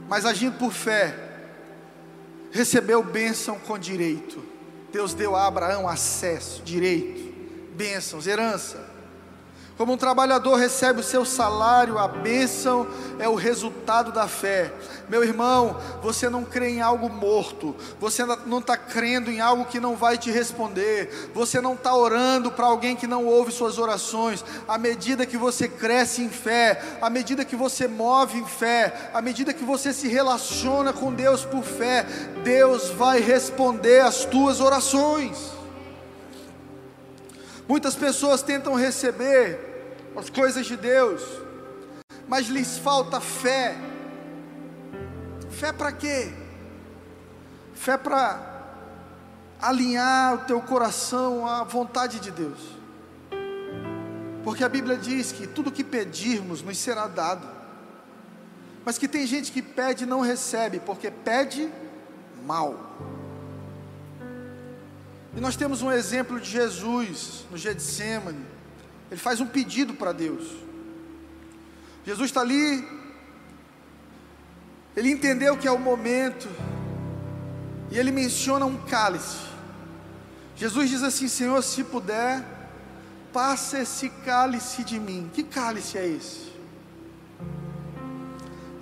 mas 0.09 0.25
agindo 0.25 0.59
por 0.59 0.73
fé, 0.73 1.15
recebeu 2.51 3.03
bênção 3.03 3.59
com 3.59 3.79
direito. 3.79 4.43
Deus 4.93 5.15
deu 5.15 5.35
a 5.35 5.47
Abraão 5.47 5.89
acesso, 5.89 6.63
direito, 6.63 7.33
bênçãos, 7.75 8.27
herança. 8.27 8.92
Como 9.77 9.95
um 9.95 9.97
trabalhador 9.97 10.57
recebe 10.57 11.01
o 11.01 11.05
seu 11.05 11.25
salário, 11.25 11.99
a 11.99 12.07
bênção 12.07 12.87
é 13.19 13.27
o 13.27 13.35
resultado 13.35 14.13
da 14.13 14.29
fé. 14.29 14.73
Meu 15.09 15.25
irmão, 15.25 15.77
você 16.03 16.29
não 16.29 16.45
crê 16.45 16.71
em 16.71 16.83
algo 16.83 17.09
morto, 17.09 17.75
você 17.99 18.25
não 18.25 18.59
está 18.59 18.77
crendo 18.77 19.31
em 19.31 19.41
algo 19.41 19.65
que 19.65 19.81
não 19.81 19.97
vai 19.97 20.19
te 20.19 20.31
responder, 20.31 21.31
você 21.35 21.61
não 21.61 21.73
está 21.73 21.95
orando 21.95 22.53
para 22.53 22.67
alguém 22.67 22.95
que 22.95 23.07
não 23.07 23.25
ouve 23.25 23.51
suas 23.51 23.79
orações. 23.79 24.45
À 24.69 24.77
medida 24.77 25.25
que 25.25 25.39
você 25.39 25.67
cresce 25.67 26.23
em 26.23 26.29
fé, 26.29 26.81
à 27.01 27.09
medida 27.09 27.45
que 27.45 27.57
você 27.57 27.89
move 27.89 28.39
em 28.39 28.47
fé, 28.47 29.11
à 29.15 29.23
medida 29.23 29.55
que 29.55 29.65
você 29.65 29.93
se 29.93 30.07
relaciona 30.07 30.93
com 30.93 31.13
Deus 31.13 31.45
por 31.45 31.63
fé, 31.63 32.07
Deus 32.45 32.91
vai 32.91 33.21
responder 33.21 34.01
as 34.01 34.27
tuas 34.27 34.61
orações. 34.61 35.62
Muitas 37.69 37.95
pessoas 37.95 38.43
tentam 38.43 38.75
receber 38.75 39.59
as 40.17 40.29
coisas 40.29 40.67
de 40.67 40.77
Deus, 40.77 41.23
mas 42.29 42.49
lhes 42.49 42.79
falta 42.79 43.21
fé. 43.21 43.77
Fé 45.51 45.73
para 45.73 45.93
quê? 45.93 46.33
Fé 47.75 47.97
para 47.97 48.51
alinhar 49.61 50.35
o 50.35 50.39
teu 50.39 50.61
coração 50.61 51.47
à 51.47 51.63
vontade 51.63 52.19
de 52.19 52.31
Deus. 52.31 52.59
Porque 54.43 54.65
a 54.65 54.69
Bíblia 54.69 54.97
diz 54.97 55.31
que 55.31 55.47
tudo 55.47 55.71
que 55.71 55.85
pedirmos 55.85 56.63
nos 56.63 56.77
será 56.79 57.07
dado. 57.07 57.47
Mas 58.85 58.99
que 58.99 59.07
tem 59.07 59.25
gente 59.27 59.53
que 59.53 59.63
pede 59.63 60.03
e 60.03 60.07
não 60.07 60.21
recebe, 60.21 60.81
porque 60.81 61.11
pede 61.11 61.71
mal. 62.45 62.77
E 65.35 65.41
nós 65.41 65.57
temos 65.57 65.83
um 65.83 65.91
exemplo 65.91 66.39
de 66.39 66.51
Jesus 66.51 67.47
no 67.51 67.57
Getsemane. 67.57 68.45
Ele 69.11 69.21
faz 69.21 69.41
um 69.41 69.47
pedido 69.47 69.95
para 69.95 70.13
Deus. 70.13 70.45
Jesus 72.05 72.31
está 72.31 72.41
ali, 72.41 72.87
ele 74.97 75.11
entendeu 75.11 75.57
que 75.57 75.69
é 75.69 75.71
o 75.71 75.79
momento, 75.79 76.49
e 77.91 77.99
ele 77.99 78.11
menciona 78.11 78.67
um 78.67 78.77
cálice. 78.77 79.39
Jesus 80.57 80.91
diz 80.91 81.03
assim: 81.03 81.29
Senhor, 81.29 81.63
se 81.63 81.85
puder, 81.85 82.45
passa 83.33 83.81
esse 83.81 84.09
cálice 84.09 84.85
de 84.85 84.99
mim. 84.99 85.31
Que 85.33 85.43
cálice 85.43 85.97
é 85.97 86.07
esse? 86.07 86.53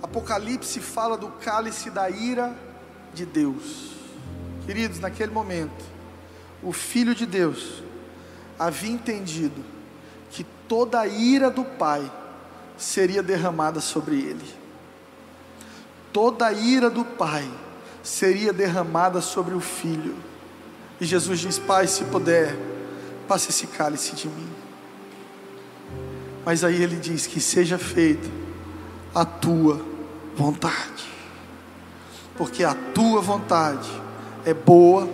Apocalipse 0.01 0.79
fala 0.79 1.17
do 1.17 1.29
cálice 1.29 1.89
da 1.89 2.09
ira 2.09 2.55
de 3.13 3.25
Deus. 3.25 3.91
Queridos, 4.65 4.99
naquele 4.99 5.31
momento, 5.31 5.83
o 6.63 6.71
Filho 6.71 7.15
de 7.15 7.25
Deus 7.25 7.83
havia 8.57 8.91
entendido 8.91 9.63
que 10.29 10.45
toda 10.67 10.99
a 10.99 11.07
ira 11.07 11.49
do 11.49 11.63
Pai 11.63 12.09
seria 12.77 13.23
derramada 13.23 13.81
sobre 13.81 14.15
ele. 14.15 14.61
Toda 16.13 16.47
a 16.47 16.53
ira 16.53 16.89
do 16.89 17.03
Pai 17.03 17.49
seria 18.03 18.53
derramada 18.53 19.21
sobre 19.21 19.53
o 19.55 19.59
Filho. 19.59 20.15
E 20.99 21.05
Jesus 21.05 21.39
diz: 21.39 21.57
Pai, 21.57 21.87
se 21.87 22.03
puder, 22.05 22.55
passe 23.27 23.49
esse 23.49 23.67
cálice 23.67 24.15
de 24.15 24.27
mim. 24.27 24.49
Mas 26.45 26.63
aí 26.63 26.81
ele 26.81 26.97
diz: 26.97 27.25
Que 27.25 27.39
seja 27.39 27.77
feita 27.77 28.29
a 29.13 29.25
tua 29.25 29.83
vontade, 30.35 31.09
porque 32.37 32.63
a 32.63 32.73
tua 32.73 33.21
vontade 33.21 33.89
é 34.45 34.53
boa, 34.53 35.07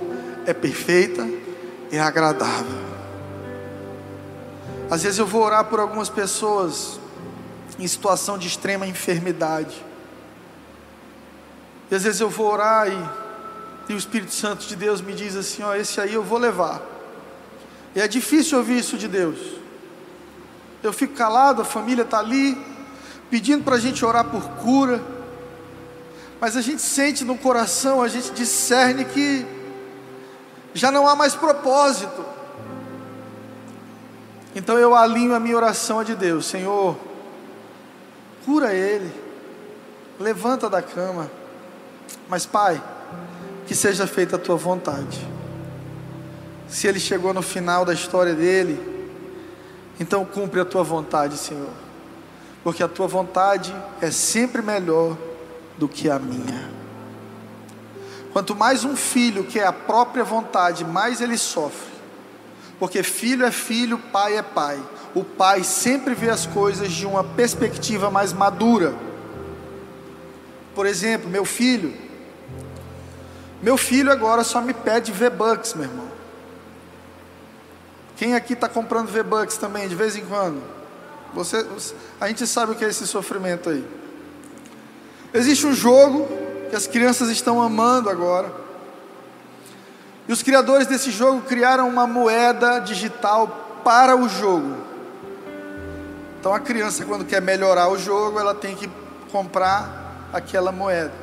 é 0.48 0.54
perfeita, 0.54 1.30
é 1.92 2.00
agradável. 2.00 2.88
Às 4.90 5.04
vezes 5.04 5.20
eu 5.20 5.28
vou 5.28 5.44
orar 5.44 5.66
por 5.66 5.78
algumas 5.78 6.10
pessoas 6.10 6.98
em 7.78 7.86
situação 7.86 8.38
de 8.38 8.48
extrema 8.48 8.88
enfermidade. 8.88 9.86
E 11.92 11.96
às 11.96 12.04
vezes 12.04 12.22
eu 12.22 12.30
vou 12.30 12.50
orar 12.50 12.88
e, 12.88 13.92
e 13.92 13.94
o 13.94 13.98
Espírito 13.98 14.34
Santo 14.34 14.66
de 14.66 14.78
Deus 14.78 15.02
me 15.02 15.14
diz 15.14 15.36
assim: 15.36 15.64
Ó, 15.64 15.76
esse 15.76 16.00
aí 16.00 16.14
eu 16.14 16.24
vou 16.24 16.40
levar. 16.40 16.82
E 17.94 18.00
é 18.00 18.08
difícil 18.08 18.58
ouvir 18.58 18.80
isso 18.80 18.98
de 18.98 19.10
Deus. 19.10 19.38
Eu 20.82 20.94
fico 20.94 21.14
calado, 21.14 21.62
a 21.62 21.66
família 21.66 22.04
está 22.04 22.20
ali, 22.20 22.58
pedindo 23.30 23.66
para 23.66 23.76
a 23.76 23.80
gente 23.80 24.06
orar 24.06 24.24
por 24.24 24.44
cura, 24.62 25.04
mas 26.40 26.56
a 26.56 26.62
gente 26.62 26.82
sente 26.82 27.26
no 27.26 27.38
coração, 27.38 28.02
a 28.02 28.08
gente 28.08 28.32
discerne 28.32 29.04
que 29.04 29.57
já 30.78 30.92
não 30.92 31.08
há 31.08 31.16
mais 31.16 31.34
propósito. 31.34 32.24
Então 34.56 34.78
eu 34.78 34.96
alinho 34.96 35.34
a 35.34 35.40
minha 35.40 35.56
oração 35.56 36.00
a 36.00 36.04
de 36.04 36.16
Deus, 36.16 36.46
Senhor, 36.46 36.98
cura 38.46 38.74
ele, 38.74 39.12
levanta 40.20 40.70
da 40.70 40.82
cama, 40.82 41.30
mas 42.30 42.46
Pai, 42.46 42.82
que 43.66 43.76
seja 43.76 44.08
feita 44.08 44.36
a 44.36 44.40
tua 44.40 44.56
vontade. 44.56 45.28
Se 46.68 46.88
ele 46.88 47.00
chegou 47.00 47.34
no 47.34 47.42
final 47.42 47.86
da 47.86 47.94
história 47.94 48.34
dele, 48.34 48.80
então 50.00 50.26
cumpre 50.26 50.60
a 50.60 50.66
tua 50.66 50.84
vontade, 50.84 51.38
Senhor, 51.38 51.70
porque 52.64 52.84
a 52.84 52.88
tua 52.88 53.08
vontade 53.08 53.76
é 54.02 54.12
sempre 54.12 54.62
melhor 54.62 55.18
do 55.78 55.88
que 55.88 56.10
a 56.10 56.18
minha. 56.20 56.77
Quanto 58.34 58.56
mais 58.56 58.84
um 58.84 58.96
filho 58.96 59.44
quer 59.44 59.66
a 59.66 59.74
própria 59.74 60.24
vontade, 60.24 60.84
mais 60.86 61.22
ele 61.22 61.38
sofre, 61.38 61.92
porque 62.80 63.02
filho 63.04 63.46
é 63.46 63.52
filho, 63.52 63.98
pai 63.98 64.38
é 64.38 64.42
pai. 64.42 64.80
O 65.16 65.24
pai 65.24 65.64
sempre 65.64 66.14
vê 66.14 66.30
as 66.30 66.46
coisas 66.46 66.92
de 66.92 67.06
uma 67.06 67.24
perspectiva 67.24 68.12
mais 68.12 68.34
madura. 68.34 68.94
Por 70.76 70.86
exemplo, 70.86 71.30
meu 71.30 71.44
filho, 71.44 71.94
meu 73.62 73.78
filho 73.78 74.12
agora 74.12 74.44
só 74.44 74.62
me 74.62 74.74
pede 74.74 75.12
V-Bucks, 75.12 75.74
meu 75.74 75.86
irmão. 75.86 76.08
Quem 78.16 78.36
aqui 78.36 78.54
está 78.54 78.70
comprando 78.70 79.08
V-Bucks 79.08 79.58
também, 79.58 79.88
de 79.88 79.96
vez 79.96 80.16
em 80.16 80.26
quando? 80.26 80.62
Você, 81.34 81.66
a 82.20 82.28
gente 82.28 82.46
sabe 82.46 82.74
o 82.74 82.76
que 82.76 82.86
é 82.86 82.90
esse 82.90 83.08
sofrimento 83.08 83.70
aí. 83.70 83.86
Existe 85.34 85.66
um 85.66 85.74
jogo 85.74 86.28
que 86.70 86.76
as 86.76 86.88
crianças 86.88 87.30
estão 87.30 87.62
amando 87.62 88.10
agora. 88.10 88.52
E 90.28 90.34
os 90.34 90.44
criadores 90.44 90.88
desse 90.88 91.12
jogo 91.12 91.42
criaram 91.42 91.88
uma 91.88 92.06
moeda 92.06 92.80
digital 92.80 93.82
para 93.84 94.16
o 94.16 94.28
jogo. 94.28 94.76
Então 96.40 96.54
a 96.54 96.60
criança, 96.60 97.06
quando 97.06 97.26
quer 97.26 97.42
melhorar 97.42 97.90
o 97.90 97.98
jogo, 97.98 98.40
ela 98.40 98.54
tem 98.54 98.76
que 98.76 98.90
comprar 99.32 100.30
aquela 100.34 100.72
moeda. 100.72 101.14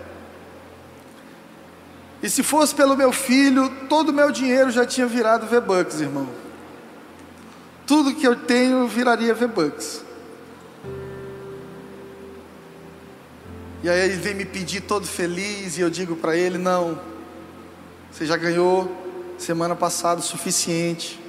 E 2.23 2.31
se 2.31 2.43
fosse 2.43 2.75
pelo 2.75 2.97
meu 2.97 3.13
filho, 3.13 3.71
todo 3.89 4.09
o 4.09 4.13
meu 4.13 4.31
dinheiro 4.31 4.71
já 4.71 4.87
tinha 4.87 5.07
virado 5.07 5.47
V-Bucks, 5.47 6.01
irmão. 6.01 6.29
Tudo 7.87 8.15
que 8.15 8.27
eu 8.27 8.35
tenho 8.35 8.89
viraria 8.89 9.35
V-Bucks. 9.35 10.04
E 13.85 13.89
aí 13.91 14.01
ele 14.01 14.17
vem 14.17 14.33
me 14.33 14.47
pedir 14.47 14.81
todo 14.81 15.07
feliz, 15.07 15.77
e 15.77 15.83
eu 15.83 15.91
digo 15.91 16.17
para 16.17 16.35
ele: 16.35 16.57
não, 16.57 16.99
você 18.11 18.25
já 18.25 18.35
ganhou 18.35 18.91
semana 19.37 19.77
passada 19.77 20.21
o 20.21 20.25
suficiente, 20.25 21.21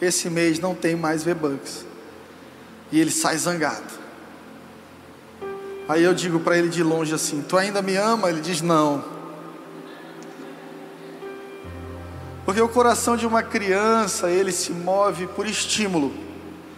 esse 0.00 0.28
mês 0.28 0.58
não 0.58 0.74
tem 0.74 0.96
mais 0.96 1.22
V-Bucks. 1.22 1.86
E 2.90 2.98
ele 2.98 3.12
sai 3.12 3.38
zangado. 3.38 3.86
Aí 5.88 6.02
eu 6.02 6.12
digo 6.12 6.40
para 6.40 6.58
ele 6.58 6.68
de 6.68 6.82
longe 6.82 7.14
assim: 7.14 7.40
Tu 7.40 7.56
ainda 7.56 7.80
me 7.80 7.94
ama? 7.94 8.28
Ele 8.30 8.40
diz: 8.40 8.60
Não. 8.60 9.04
Porque 12.44 12.60
o 12.60 12.68
coração 12.68 13.16
de 13.16 13.28
uma 13.28 13.44
criança, 13.44 14.28
ele 14.28 14.50
se 14.50 14.72
move 14.72 15.28
por 15.28 15.46
estímulo. 15.46 16.12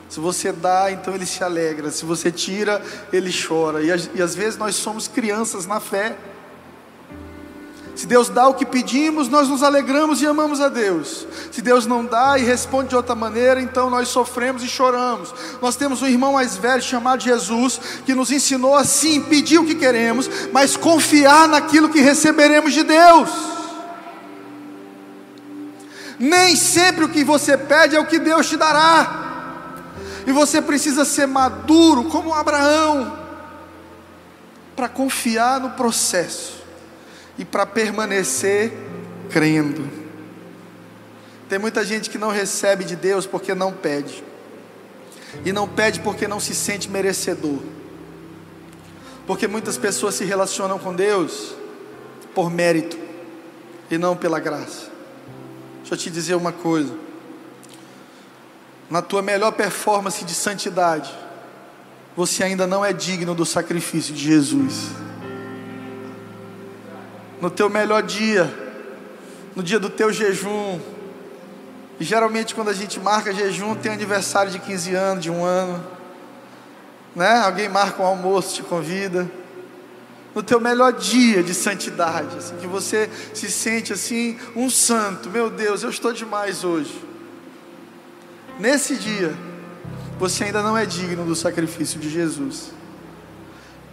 Se 0.09 0.21
você 0.21 0.53
dá, 0.53 0.91
então 0.93 1.15
ele 1.15 1.27
se 1.27 1.43
alegra. 1.43 1.91
Se 1.91 2.05
você 2.05 2.31
tira, 2.31 2.83
ele 3.13 3.33
chora. 3.33 3.83
E, 3.83 3.89
e 4.15 4.23
às 4.23 4.35
vezes 4.35 4.59
nós 4.59 4.77
somos 4.77 5.09
crianças 5.09 5.67
na 5.67 5.81
fé. 5.81 6.17
Se 7.97 8.07
Deus 8.07 8.29
dá 8.29 8.49
o 8.49 8.55
que 8.55 8.67
pedimos, 8.67 9.29
nós 9.29 9.49
nos 9.49 9.63
alegramos 9.63 10.21
e 10.21 10.27
amamos 10.27 10.61
a 10.61 10.69
Deus. 10.69 11.27
Se 11.53 11.63
Deus 11.63 11.87
não 11.87 12.05
dá 12.05 12.37
e 12.37 12.43
responde 12.43 12.89
de 12.89 12.97
outra 12.97 13.15
maneira, 13.15 13.61
então 13.61 13.89
nós 13.89 14.09
sofremos 14.09 14.65
e 14.65 14.69
choramos. 14.69 15.33
Nós 15.63 15.77
temos 15.77 16.03
um 16.03 16.07
irmão 16.07 16.33
mais 16.33 16.57
velho 16.57 16.83
chamado 16.83 17.23
Jesus, 17.23 17.81
que 18.05 18.15
nos 18.15 18.33
ensinou 18.33 18.75
assim: 18.75 19.23
pedir 19.23 19.59
o 19.59 19.65
que 19.65 19.77
queremos, 19.77 20.29
mas 20.53 20.77
confiar 20.77 21.47
naquilo 21.47 21.89
que 21.89 22.01
receberemos 22.01 22.73
de 22.73 22.83
Deus. 22.83 23.31
Nem 26.19 26.57
sempre 26.57 27.05
o 27.05 27.09
que 27.09 27.23
você 27.23 27.57
pede 27.57 27.95
é 27.95 28.01
o 28.01 28.07
que 28.07 28.19
Deus 28.19 28.49
te 28.49 28.57
dará. 28.57 29.34
E 30.27 30.33
você 30.33 30.61
precisa 30.63 31.05
ser 31.05 31.27
maduro 31.27 32.05
como 32.05 32.35
Abraão 32.35 33.19
para 34.75 34.89
confiar 34.89 35.61
no 35.61 35.71
processo 35.71 36.63
e 37.39 37.45
para 37.45 37.67
permanecer 37.67 38.73
crendo. 39.31 39.89
Tem 41.49 41.59
muita 41.59 41.85
gente 41.85 42.09
que 42.09 42.19
não 42.19 42.31
recebe 42.31 42.85
de 42.85 42.97
Deus 42.97 43.27
porque 43.27 43.55
não 43.55 43.73
pede. 43.73 44.25
E 45.45 45.53
não 45.53 45.69
pede 45.69 46.01
porque 46.01 46.27
não 46.27 46.41
se 46.41 46.55
sente 46.55 46.89
merecedor. 46.89 47.59
Porque 49.27 49.47
muitas 49.47 49.77
pessoas 49.77 50.15
se 50.15 50.25
relacionam 50.25 50.79
com 50.79 50.95
Deus 50.95 51.55
por 52.35 52.51
mérito 52.51 52.99
e 53.91 53.99
não 53.99 54.17
pela 54.17 54.41
graça. 54.41 54.89
Deixa 55.81 55.95
eu 55.95 55.99
te 55.99 56.11
dizer 56.11 56.35
uma 56.35 56.53
coisa. 56.53 57.04
Na 58.91 59.03
tua 59.03 59.23
melhor 59.23 59.53
performance 59.53 60.25
de 60.25 60.35
santidade, 60.35 61.13
você 62.17 62.45
ainda 62.45 62.67
não 62.67 62.85
é 62.85 62.93
digno 62.93 63.35
do 63.35 63.45
sacrifício 63.45 64.15
de 64.15 64.23
Jesus. 64.23 64.91
No 67.41 67.51
teu 67.51 67.69
melhor 67.69 68.03
dia, 68.03 68.53
no 69.57 69.63
dia 69.63 69.79
do 69.79 69.91
teu 69.91 70.13
jejum, 70.13 70.81
e 71.99 72.05
geralmente 72.05 72.55
quando 72.55 72.69
a 72.69 72.75
gente 72.75 73.01
marca 73.01 73.33
jejum, 73.33 73.75
tem 73.75 73.93
aniversário 73.93 74.51
de 74.51 74.59
15 74.59 74.95
anos, 74.95 75.23
de 75.23 75.31
um 75.31 75.45
ano, 75.45 75.85
né? 77.15 77.39
Alguém 77.39 77.69
marca 77.69 78.03
um 78.03 78.07
almoço, 78.07 78.55
te 78.55 78.63
convida 78.63 79.31
no 80.35 80.43
teu 80.43 80.61
melhor 80.61 80.93
dia 80.93 81.43
de 81.43 81.55
santidade, 81.55 82.37
assim, 82.37 82.57
que 82.57 82.67
você 82.67 83.09
se 83.33 83.49
sente 83.49 83.93
assim, 83.93 84.37
um 84.57 84.69
santo, 84.69 85.31
meu 85.31 85.49
Deus, 85.49 85.85
eu 85.85 85.91
estou 85.91 86.13
demais 86.13 86.65
hoje. 86.65 87.14
Nesse 88.59 88.97
dia, 88.97 89.35
você 90.19 90.45
ainda 90.45 90.63
não 90.63 90.79
é 90.79 90.87
digno 90.87 91.25
do 91.25 91.35
sacrifício 91.35 91.99
de 91.99 92.09
Jesus. 92.09 92.73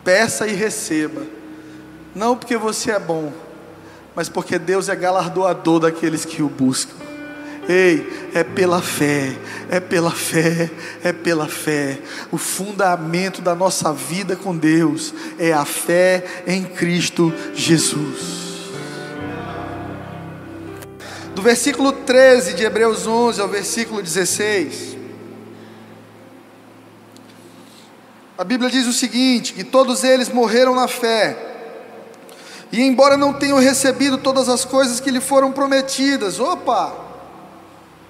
Peça 0.03 0.47
e 0.47 0.53
receba, 0.53 1.23
não 2.15 2.35
porque 2.35 2.57
você 2.57 2.91
é 2.91 2.99
bom, 2.99 3.31
mas 4.15 4.29
porque 4.29 4.59
Deus 4.59 4.89
é 4.89 4.95
galardoador 4.95 5.79
daqueles 5.79 6.25
que 6.25 6.41
o 6.43 6.49
buscam. 6.49 6.95
Ei, 7.69 8.31
é 8.33 8.43
pela 8.43 8.81
fé, 8.81 9.35
é 9.69 9.79
pela 9.79 10.11
fé, 10.11 10.69
é 11.03 11.13
pela 11.13 11.47
fé. 11.47 11.99
O 12.31 12.37
fundamento 12.37 13.41
da 13.41 13.53
nossa 13.53 13.93
vida 13.93 14.35
com 14.35 14.55
Deus 14.55 15.13
é 15.37 15.53
a 15.53 15.63
fé 15.63 16.43
em 16.47 16.63
Cristo 16.63 17.31
Jesus. 17.53 18.50
Do 21.33 21.41
versículo 21.41 21.93
13 21.93 22.53
de 22.55 22.63
Hebreus 22.63 23.07
11 23.07 23.39
ao 23.39 23.47
versículo 23.47 24.01
16. 24.01 24.97
A 28.37 28.43
Bíblia 28.43 28.69
diz 28.69 28.85
o 28.85 28.93
seguinte: 28.93 29.53
que 29.53 29.63
todos 29.63 30.03
eles 30.03 30.27
morreram 30.27 30.75
na 30.75 30.87
fé, 30.87 31.37
e 32.71 32.81
embora 32.81 33.15
não 33.15 33.33
tenham 33.33 33.59
recebido 33.59 34.17
todas 34.17 34.49
as 34.49 34.65
coisas 34.65 34.99
que 34.99 35.09
lhe 35.09 35.21
foram 35.21 35.51
prometidas, 35.51 36.39
opa, 36.39 36.93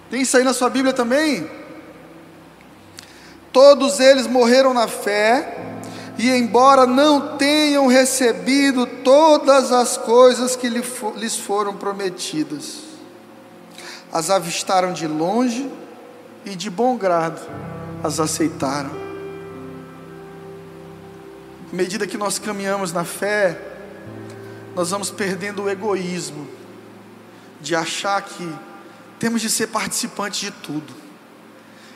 tem 0.10 0.22
isso 0.22 0.36
aí 0.38 0.44
na 0.44 0.54
sua 0.54 0.70
Bíblia 0.70 0.94
também? 0.94 1.50
Todos 3.54 4.00
eles 4.00 4.26
morreram 4.26 4.74
na 4.74 4.88
fé, 4.88 5.58
e 6.18 6.30
embora 6.32 6.88
não 6.88 7.38
tenham 7.38 7.86
recebido 7.86 8.86
todas 8.86 9.72
as 9.72 9.96
coisas 9.98 10.56
que 10.56 10.70
lhes 10.70 11.36
foram 11.36 11.76
prometidas, 11.76 12.91
as 14.12 14.30
avistaram 14.30 14.94
de 14.94 15.08
longe 15.08 15.72
e 16.46 16.56
de 16.56 16.70
bom 16.70 16.98
grado 16.98 17.42
as 18.04 18.20
aceitaram. 18.20 18.92
À 21.72 21.76
medida 21.76 22.06
que 22.06 22.18
nós 22.18 22.38
caminhamos 22.38 22.92
na 22.92 23.06
fé, 23.06 23.60
nós 24.76 24.90
vamos 24.90 25.10
perdendo 25.10 25.64
o 25.64 25.70
egoísmo 25.70 26.48
de 27.62 27.76
achar 27.76 28.22
que 28.22 28.54
temos 29.20 29.42
de 29.42 29.50
ser 29.50 29.68
participantes 29.68 30.40
de 30.40 30.52
tudo. 30.52 30.94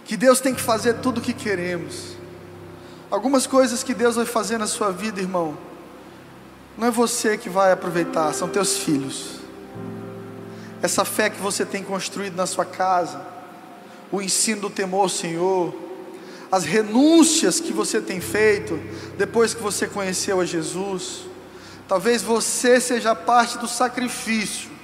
Que 0.05 0.15
Deus 0.15 0.39
tem 0.39 0.53
que 0.53 0.61
fazer 0.61 0.95
tudo 0.95 1.17
o 1.17 1.21
que 1.21 1.33
queremos. 1.33 2.15
Algumas 3.09 3.47
coisas 3.47 3.83
que 3.83 3.93
Deus 3.93 4.15
vai 4.15 4.25
fazer 4.25 4.57
na 4.57 4.67
sua 4.67 4.91
vida, 4.91 5.19
irmão, 5.19 5.57
não 6.77 6.87
é 6.87 6.91
você 6.91 7.37
que 7.37 7.49
vai 7.49 7.71
aproveitar, 7.71 8.33
são 8.33 8.47
teus 8.47 8.77
filhos. 8.77 9.34
Essa 10.85 11.03
fé 11.03 11.31
que 11.31 11.41
você 11.41 11.65
tem 11.65 11.81
construído 11.81 12.35
na 12.35 12.45
sua 12.45 12.63
casa, 12.63 13.19
o 14.11 14.21
ensino 14.21 14.61
do 14.61 14.69
temor 14.69 15.01
ao 15.01 15.09
Senhor, 15.09 15.73
as 16.51 16.63
renúncias 16.63 17.59
que 17.59 17.73
você 17.73 17.99
tem 17.99 18.21
feito 18.21 18.79
depois 19.17 19.55
que 19.55 19.63
você 19.63 19.87
conheceu 19.87 20.39
a 20.39 20.45
Jesus. 20.45 21.21
Talvez 21.87 22.21
você 22.21 22.79
seja 22.79 23.15
parte 23.15 23.57
do 23.57 23.67
sacrifício 23.67 24.74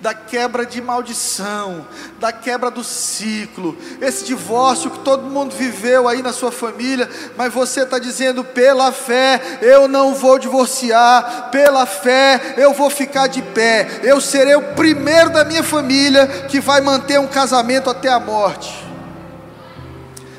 da 0.00 0.12
quebra 0.12 0.66
de 0.66 0.80
maldição, 0.82 1.86
da 2.20 2.30
quebra 2.30 2.70
do 2.70 2.84
ciclo, 2.84 3.76
esse 4.00 4.24
divórcio 4.24 4.90
que 4.90 4.98
todo 4.98 5.30
mundo 5.30 5.54
viveu 5.54 6.06
aí 6.06 6.22
na 6.22 6.32
sua 6.32 6.52
família, 6.52 7.08
mas 7.36 7.52
você 7.52 7.80
está 7.82 7.98
dizendo, 7.98 8.44
pela 8.44 8.92
fé 8.92 9.40
eu 9.62 9.88
não 9.88 10.14
vou 10.14 10.38
divorciar, 10.38 11.48
pela 11.50 11.86
fé 11.86 12.54
eu 12.58 12.74
vou 12.74 12.90
ficar 12.90 13.26
de 13.26 13.40
pé, 13.40 14.00
eu 14.02 14.20
serei 14.20 14.54
o 14.54 14.74
primeiro 14.74 15.30
da 15.30 15.44
minha 15.44 15.62
família 15.62 16.26
que 16.48 16.60
vai 16.60 16.80
manter 16.82 17.18
um 17.18 17.26
casamento 17.26 17.88
até 17.88 18.08
a 18.08 18.20
morte. 18.20 18.84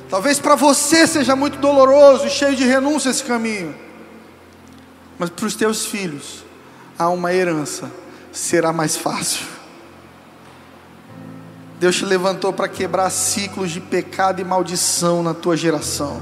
Talvez 0.08 0.40
para 0.40 0.56
você 0.56 1.06
seja 1.08 1.36
muito 1.36 1.58
doloroso 1.58 2.28
e 2.28 2.30
cheio 2.30 2.56
de 2.56 2.64
renúncia 2.64 3.10
esse 3.10 3.24
caminho, 3.24 3.76
mas 5.18 5.32
para 5.32 5.48
os 5.48 5.56
teus 5.56 5.88
filhos 5.88 6.46
há 6.98 7.10
uma 7.10 7.34
herança 7.34 7.92
será 8.38 8.72
mais 8.72 8.96
fácil. 8.96 9.46
Deus 11.80 11.96
te 11.96 12.06
levantou 12.06 12.54
para 12.54 12.68
quebrar 12.68 13.10
ciclos 13.10 13.72
de 13.72 13.82
pecado 13.82 14.40
e 14.40 14.44
maldição 14.44 15.24
na 15.24 15.34
tua 15.34 15.58
geração. 15.58 16.22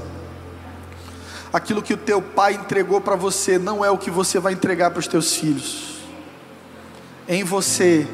Aquilo 1.52 1.82
que 1.82 1.94
o 1.94 1.96
teu 1.96 2.20
pai 2.20 2.54
entregou 2.54 3.00
para 3.00 3.16
você 3.16 3.58
não 3.58 3.84
é 3.84 3.90
o 3.90 3.98
que 3.98 4.10
você 4.10 4.38
vai 4.38 4.54
entregar 4.54 4.90
para 4.90 5.00
os 5.00 5.06
teus 5.06 5.34
filhos. 5.34 5.98
Em 7.28 7.44
você 7.44 8.06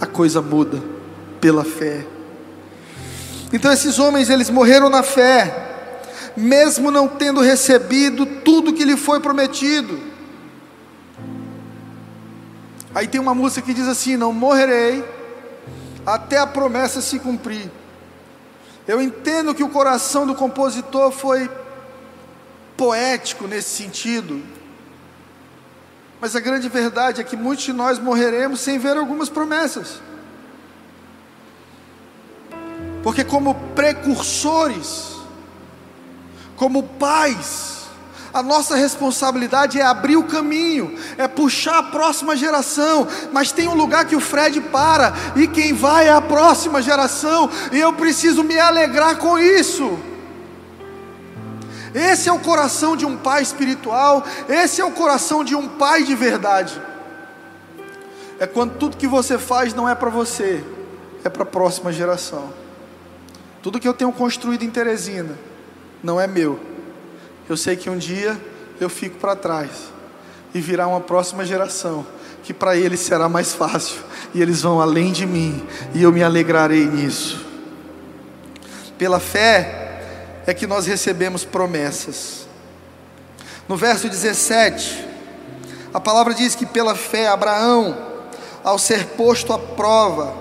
a 0.00 0.06
coisa 0.06 0.40
muda 0.40 0.82
pela 1.40 1.64
fé. 1.64 2.06
Então 3.52 3.72
esses 3.72 3.98
homens 3.98 4.28
eles 4.28 4.50
morreram 4.50 4.90
na 4.90 5.02
fé, 5.02 6.02
mesmo 6.36 6.90
não 6.90 7.08
tendo 7.08 7.40
recebido 7.40 8.26
tudo 8.26 8.72
que 8.72 8.84
lhe 8.84 8.96
foi 8.96 9.20
prometido. 9.20 10.15
Aí 12.96 13.06
tem 13.06 13.20
uma 13.20 13.34
música 13.34 13.60
que 13.60 13.74
diz 13.74 13.86
assim: 13.86 14.16
Não 14.16 14.32
morrerei 14.32 15.04
até 16.06 16.38
a 16.38 16.46
promessa 16.46 17.02
se 17.02 17.18
cumprir. 17.18 17.70
Eu 18.88 19.02
entendo 19.02 19.54
que 19.54 19.62
o 19.62 19.68
coração 19.68 20.26
do 20.26 20.34
compositor 20.34 21.10
foi 21.10 21.50
poético 22.74 23.46
nesse 23.46 23.68
sentido, 23.68 24.42
mas 26.22 26.34
a 26.34 26.40
grande 26.40 26.70
verdade 26.70 27.20
é 27.20 27.24
que 27.24 27.36
muitos 27.36 27.66
de 27.66 27.72
nós 27.74 27.98
morreremos 27.98 28.60
sem 28.60 28.78
ver 28.78 28.96
algumas 28.96 29.28
promessas, 29.28 30.00
porque, 33.02 33.22
como 33.22 33.54
precursores, 33.74 35.16
como 36.56 36.82
pais, 36.82 37.75
a 38.36 38.42
nossa 38.42 38.76
responsabilidade 38.76 39.80
é 39.80 39.82
abrir 39.82 40.16
o 40.18 40.24
caminho, 40.24 40.94
é 41.16 41.26
puxar 41.26 41.78
a 41.78 41.82
próxima 41.82 42.36
geração. 42.36 43.08
Mas 43.32 43.50
tem 43.50 43.66
um 43.66 43.74
lugar 43.74 44.04
que 44.04 44.14
o 44.14 44.20
Fred 44.20 44.60
para, 44.60 45.14
e 45.34 45.48
quem 45.48 45.72
vai 45.72 46.08
é 46.08 46.12
a 46.12 46.20
próxima 46.20 46.82
geração, 46.82 47.48
e 47.72 47.80
eu 47.80 47.94
preciso 47.94 48.44
me 48.44 48.58
alegrar 48.58 49.16
com 49.16 49.38
isso. 49.38 49.98
Esse 51.94 52.28
é 52.28 52.32
o 52.32 52.38
coração 52.38 52.94
de 52.94 53.06
um 53.06 53.16
pai 53.16 53.40
espiritual, 53.40 54.22
esse 54.46 54.82
é 54.82 54.84
o 54.84 54.90
coração 54.90 55.42
de 55.42 55.54
um 55.54 55.66
pai 55.66 56.02
de 56.02 56.14
verdade. 56.14 56.78
É 58.38 58.46
quando 58.46 58.76
tudo 58.76 58.98
que 58.98 59.06
você 59.06 59.38
faz 59.38 59.72
não 59.72 59.88
é 59.88 59.94
para 59.94 60.10
você, 60.10 60.62
é 61.24 61.30
para 61.30 61.44
a 61.44 61.46
próxima 61.46 61.90
geração. 61.90 62.52
Tudo 63.62 63.80
que 63.80 63.88
eu 63.88 63.94
tenho 63.94 64.12
construído 64.12 64.62
em 64.62 64.68
Teresina 64.68 65.38
não 66.02 66.20
é 66.20 66.26
meu 66.26 66.75
eu 67.48 67.56
sei 67.56 67.76
que 67.76 67.88
um 67.88 67.96
dia 67.96 68.40
eu 68.80 68.88
fico 68.88 69.18
para 69.18 69.36
trás 69.36 69.70
e 70.54 70.60
virá 70.60 70.86
uma 70.86 71.00
próxima 71.00 71.44
geração 71.44 72.06
que 72.42 72.54
para 72.54 72.76
eles 72.76 73.00
será 73.00 73.28
mais 73.28 73.52
fácil 73.54 73.98
e 74.32 74.40
eles 74.40 74.62
vão 74.62 74.80
além 74.80 75.10
de 75.10 75.26
mim 75.26 75.66
e 75.94 76.02
eu 76.02 76.12
me 76.12 76.22
alegrarei 76.22 76.86
nisso. 76.86 77.44
Pela 78.96 79.18
fé 79.18 80.00
é 80.46 80.54
que 80.54 80.66
nós 80.66 80.86
recebemos 80.86 81.44
promessas. 81.44 82.46
No 83.68 83.76
verso 83.76 84.08
17, 84.08 85.06
a 85.92 85.98
palavra 85.98 86.34
diz 86.34 86.54
que 86.54 86.64
pela 86.64 86.94
fé 86.94 87.26
Abraão, 87.26 87.96
ao 88.62 88.78
ser 88.78 89.06
posto 89.08 89.52
à 89.52 89.58
prova, 89.58 90.32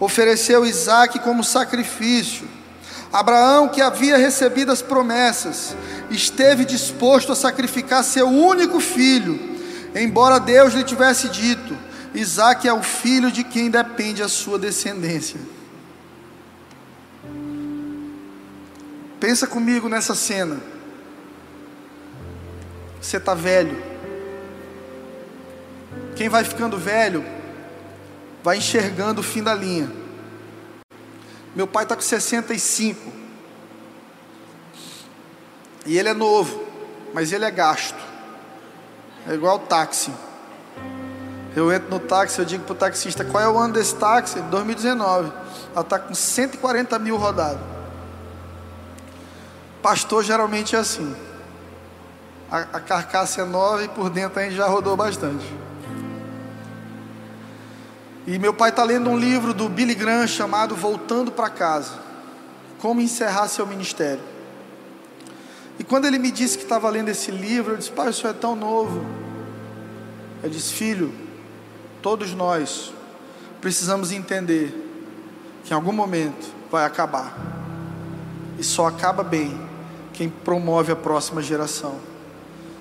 ofereceu 0.00 0.64
Isaac 0.64 1.18
como 1.18 1.44
sacrifício. 1.44 2.48
Abraão, 3.14 3.68
que 3.68 3.80
havia 3.80 4.16
recebido 4.16 4.72
as 4.72 4.82
promessas, 4.82 5.76
esteve 6.10 6.64
disposto 6.64 7.30
a 7.30 7.36
sacrificar 7.36 8.02
seu 8.02 8.26
único 8.26 8.80
filho, 8.80 9.38
embora 9.94 10.40
Deus 10.40 10.74
lhe 10.74 10.82
tivesse 10.82 11.28
dito: 11.28 11.78
Isaac 12.12 12.66
é 12.66 12.72
o 12.72 12.82
filho 12.82 13.30
de 13.30 13.44
quem 13.44 13.70
depende 13.70 14.20
a 14.20 14.26
sua 14.26 14.58
descendência. 14.58 15.38
Pensa 19.20 19.46
comigo 19.46 19.88
nessa 19.88 20.16
cena. 20.16 20.60
Você 23.00 23.18
está 23.18 23.32
velho. 23.32 23.80
Quem 26.16 26.28
vai 26.28 26.42
ficando 26.42 26.76
velho, 26.76 27.24
vai 28.42 28.56
enxergando 28.56 29.20
o 29.20 29.24
fim 29.24 29.40
da 29.40 29.54
linha. 29.54 30.03
Meu 31.54 31.66
pai 31.66 31.84
está 31.84 31.94
com 31.94 32.02
65. 32.02 33.12
E 35.86 35.98
ele 35.98 36.08
é 36.08 36.14
novo, 36.14 36.64
mas 37.12 37.32
ele 37.32 37.44
é 37.44 37.50
gasto. 37.50 38.02
É 39.28 39.34
igual 39.34 39.58
táxi. 39.58 40.12
Eu 41.54 41.72
entro 41.72 41.88
no 41.88 42.00
táxi, 42.00 42.40
eu 42.40 42.44
digo 42.44 42.64
para 42.64 42.72
o 42.72 42.76
taxista, 42.76 43.24
qual 43.24 43.42
é 43.42 43.48
o 43.48 43.56
ano 43.56 43.74
desse 43.74 43.94
táxi? 43.94 44.40
2019. 44.40 45.32
Ela 45.72 45.80
está 45.80 45.98
com 45.98 46.14
140 46.14 46.98
mil 46.98 47.16
rodados. 47.16 47.62
Pastor 49.80 50.24
geralmente 50.24 50.74
é 50.74 50.78
assim. 50.78 51.14
A, 52.50 52.58
a 52.58 52.80
carcaça 52.80 53.42
é 53.42 53.44
nova 53.44 53.84
e 53.84 53.88
por 53.88 54.10
dentro 54.10 54.40
a 54.40 54.42
gente 54.42 54.56
já 54.56 54.66
rodou 54.66 54.96
bastante. 54.96 55.44
E 58.26 58.38
meu 58.38 58.54
pai 58.54 58.70
está 58.70 58.82
lendo 58.82 59.10
um 59.10 59.18
livro 59.18 59.52
do 59.52 59.68
Billy 59.68 59.94
Graham 59.94 60.26
chamado 60.26 60.74
Voltando 60.74 61.30
para 61.30 61.50
Casa. 61.50 61.92
Como 62.78 63.00
encerrar 63.00 63.48
seu 63.48 63.66
ministério. 63.66 64.22
E 65.78 65.84
quando 65.84 66.06
ele 66.06 66.18
me 66.18 66.30
disse 66.30 66.56
que 66.56 66.64
estava 66.64 66.88
lendo 66.88 67.08
esse 67.08 67.30
livro, 67.30 67.74
eu 67.74 67.76
disse: 67.76 67.90
Pai, 67.90 68.08
o 68.08 68.12
senhor 68.12 68.30
é 68.30 68.38
tão 68.38 68.56
novo. 68.56 69.04
Eu 70.42 70.48
disse: 70.48 70.72
Filho, 70.72 71.12
todos 72.00 72.32
nós 72.34 72.92
precisamos 73.60 74.12
entender 74.12 74.72
que 75.64 75.72
em 75.72 75.74
algum 75.74 75.92
momento 75.92 76.46
vai 76.70 76.84
acabar. 76.84 77.36
E 78.58 78.64
só 78.64 78.86
acaba 78.86 79.24
bem 79.24 79.58
quem 80.12 80.28
promove 80.28 80.92
a 80.92 80.96
próxima 80.96 81.42
geração. 81.42 81.98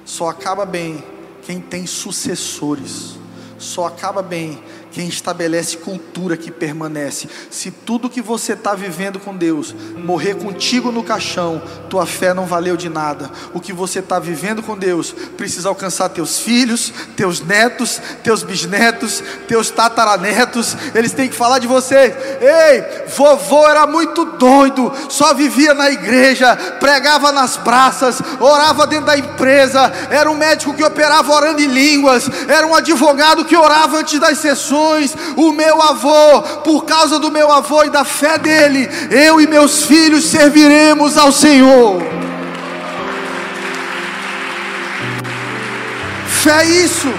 Só 0.06 0.30
acaba 0.30 0.66
bem 0.66 1.04
quem 1.44 1.60
tem 1.60 1.88
sucessores. 1.88 3.18
Só 3.58 3.88
acaba 3.88 4.22
bem 4.22 4.62
quem 4.94 5.08
estabelece 5.08 5.78
cultura 5.78 6.38
que 6.38 6.52
permanece. 6.52 7.28
Se 7.50 7.72
tudo 7.72 8.10
que 8.10 8.22
você 8.22 8.54
está 8.54 8.76
vivendo 8.76 9.20
com 9.20 9.36
Deus 9.36 9.76
morrer 9.98 10.36
contigo 10.36 10.92
no 10.92 11.04
caixão, 11.04 11.62
tua 11.90 12.06
fé 12.06 12.32
não 12.32 12.46
valeu 12.46 12.78
de 12.78 12.90
nada. 12.90 13.30
O 13.56 13.60
que 13.60 13.74
você 13.74 14.00
está 14.00 14.20
vivendo 14.20 14.62
com 14.62 14.78
Deus 14.78 15.12
precisa 15.36 15.68
alcançar 15.68 16.10
teus 16.10 16.40
filhos, 16.40 16.94
teus 17.18 17.42
netos, 17.42 18.00
teus 18.24 18.44
bisnetos, 18.44 19.24
teus 19.48 19.72
tataranetos. 19.72 20.78
Eles 20.94 21.12
têm 21.12 21.28
que 21.28 21.36
falar 21.36 21.58
de 21.58 21.66
você. 21.66 22.16
Ei, 22.40 23.08
vovô 23.08 23.68
era 23.68 23.88
muito 23.88 24.24
doido, 24.26 24.94
só 25.10 25.34
vivia 25.34 25.74
na 25.74 25.90
igreja, 25.90 26.56
pregava 26.80 27.32
nas 27.32 27.58
praças, 27.58 28.22
orava 28.40 28.86
dentro 28.86 29.08
da 29.08 29.18
empresa, 29.18 29.92
era 30.12 30.30
um 30.30 30.38
médico 30.38 30.76
que 30.76 30.84
operava 30.84 31.34
orando 31.34 31.62
em 31.62 31.68
línguas, 31.68 32.30
era 32.48 32.68
um 32.68 32.76
advogado 32.76 33.44
que 33.44 33.58
orava 33.58 33.98
antes 33.98 34.20
das 34.20 34.38
sessões 34.38 34.83
o 35.36 35.52
meu 35.52 35.82
avô, 35.82 36.42
por 36.64 36.86
causa 36.86 37.20
do 37.20 37.32
meu 37.32 37.52
avô 37.52 37.84
e 37.84 37.90
da 37.90 38.04
fé 38.04 38.38
dele, 38.38 38.90
eu 39.10 39.40
e 39.40 39.48
meus 39.48 39.84
filhos 39.84 40.26
serviremos 40.26 41.18
ao 41.18 41.32
Senhor. 41.32 42.02
Fé 46.44 46.62
é 46.62 46.66
isso. 46.66 47.14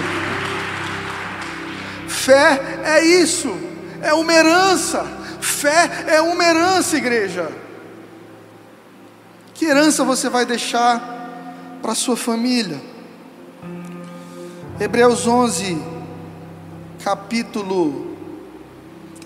Fé 2.07 2.61
é 2.85 3.05
isso. 3.05 3.55
É 4.03 4.12
uma 4.12 4.33
herança. 4.33 5.07
Fé 5.40 6.05
é 6.09 6.20
uma 6.20 6.44
herança, 6.44 6.96
igreja. 6.96 7.50
Que 9.55 9.66
herança 9.66 10.05
você 10.05 10.29
vai 10.29 10.44
deixar 10.44 11.00
para 11.81 11.94
sua 11.94 12.16
família. 12.16 12.81
Hebreus 14.81 15.27
11, 15.27 15.93
capítulo. 17.04 18.16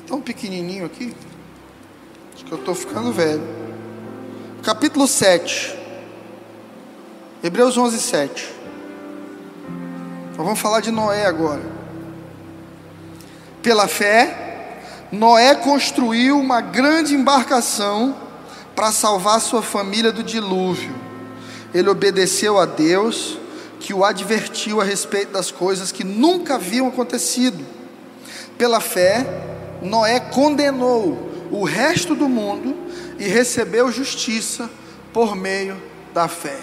Tão 0.05 0.21
pequenininho 0.21 0.85
aqui. 0.85 1.15
Acho 2.35 2.45
que 2.45 2.51
eu 2.51 2.59
estou 2.59 2.75
ficando 2.75 3.13
velho. 3.13 3.43
Capítulo 4.65 5.07
7. 5.07 5.79
Hebreus 7.41 7.79
11, 7.79 8.01
7. 8.01 8.55
Nós 10.37 10.45
vamos 10.45 10.59
falar 10.59 10.81
de 10.81 10.91
Noé 10.91 11.25
agora. 11.27 11.63
Pela 13.63 13.87
fé, 13.87 14.81
Noé 15.13 15.55
construiu 15.55 16.37
uma 16.37 16.61
grande 16.61 17.15
embarcação 17.15 18.17
para 18.75 18.91
salvar 18.91 19.41
sua 19.41 19.63
família 19.63 20.11
do 20.11 20.25
dilúvio. 20.25 20.95
Ele 21.73 21.89
obedeceu 21.89 22.59
a 22.59 22.67
Deus, 22.67 23.39
que 23.81 23.95
o 23.95 24.05
advertiu 24.05 24.81
a 24.81 24.85
respeito 24.85 25.33
das 25.33 25.51
coisas 25.51 25.93
que 25.93 26.05
nunca 26.05 26.57
haviam 26.57 26.89
acontecido. 26.89 27.65
Pela 28.57 28.81
fé, 28.81 29.25
Noé 29.81 30.19
condenou 30.19 31.31
o 31.51 31.65
resto 31.65 32.15
do 32.15 32.29
mundo 32.29 32.77
e 33.19 33.27
recebeu 33.29 33.91
justiça 33.91 34.69
por 35.13 35.37
meio 35.37 35.81
da 36.13 36.29
fé. 36.29 36.59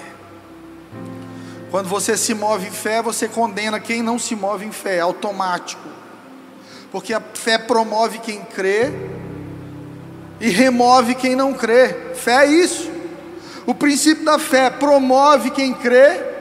Quando 1.72 1.88
você 1.88 2.16
se 2.18 2.34
move 2.34 2.68
em 2.68 2.72
fé, 2.72 3.02
você 3.02 3.28
condena 3.28 3.80
quem 3.80 4.02
não 4.02 4.20
se 4.20 4.36
move 4.36 4.66
em 4.66 4.72
fé, 4.72 5.00
automático. 5.00 5.88
Porque 6.92 7.14
a 7.14 7.22
fé 7.34 7.58
promove 7.58 8.20
quem 8.20 8.42
crê 8.42 8.92
e 10.40 10.50
remove 10.50 11.16
quem 11.16 11.36
não 11.36 11.54
crê. 11.54 12.14
Fé 12.14 12.46
é 12.46 12.52
isso. 12.52 12.90
O 13.66 13.74
princípio 13.74 14.24
da 14.24 14.38
fé 14.38 14.70
promove 14.70 15.50
quem 15.50 15.74
crê 15.74 16.35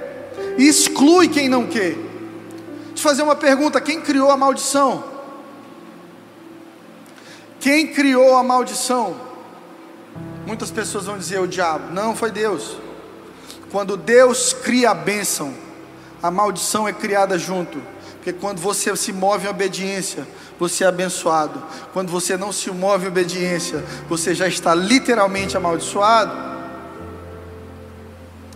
e 0.56 0.66
exclui 0.68 1.28
quem 1.28 1.48
não 1.48 1.66
crê. 1.66 1.90
Deixa 1.90 2.96
eu 2.96 3.02
fazer 3.02 3.22
uma 3.22 3.36
pergunta: 3.36 3.80
quem 3.80 4.00
criou 4.00 4.30
a 4.30 4.36
maldição? 4.36 5.04
Quem 7.60 7.86
criou 7.88 8.36
a 8.36 8.42
maldição? 8.42 9.16
Muitas 10.46 10.70
pessoas 10.70 11.06
vão 11.06 11.16
dizer 11.16 11.40
o 11.40 11.48
diabo. 11.48 11.92
Não, 11.92 12.14
foi 12.14 12.30
Deus. 12.30 12.76
Quando 13.70 13.96
Deus 13.96 14.52
cria 14.52 14.90
a 14.90 14.94
bênção, 14.94 15.54
a 16.22 16.30
maldição 16.30 16.86
é 16.86 16.92
criada 16.92 17.38
junto. 17.38 17.82
Porque 18.16 18.32
quando 18.32 18.58
você 18.58 18.94
se 18.96 19.12
move 19.12 19.46
em 19.46 19.50
obediência, 19.50 20.26
você 20.58 20.84
é 20.84 20.86
abençoado. 20.86 21.62
Quando 21.92 22.10
você 22.10 22.36
não 22.36 22.52
se 22.52 22.70
move 22.70 23.04
em 23.04 23.08
obediência, 23.08 23.84
você 24.08 24.34
já 24.34 24.46
está 24.46 24.74
literalmente 24.74 25.56
amaldiçoado. 25.56 26.32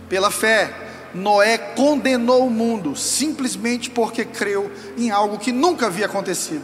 Pela 0.07 0.31
fé, 0.31 0.73
Noé 1.13 1.57
condenou 1.57 2.45
o 2.45 2.49
mundo 2.49 2.95
simplesmente 2.95 3.89
porque 3.89 4.23
creu 4.23 4.71
em 4.97 5.09
algo 5.09 5.37
que 5.37 5.51
nunca 5.51 5.87
havia 5.87 6.05
acontecido. 6.05 6.63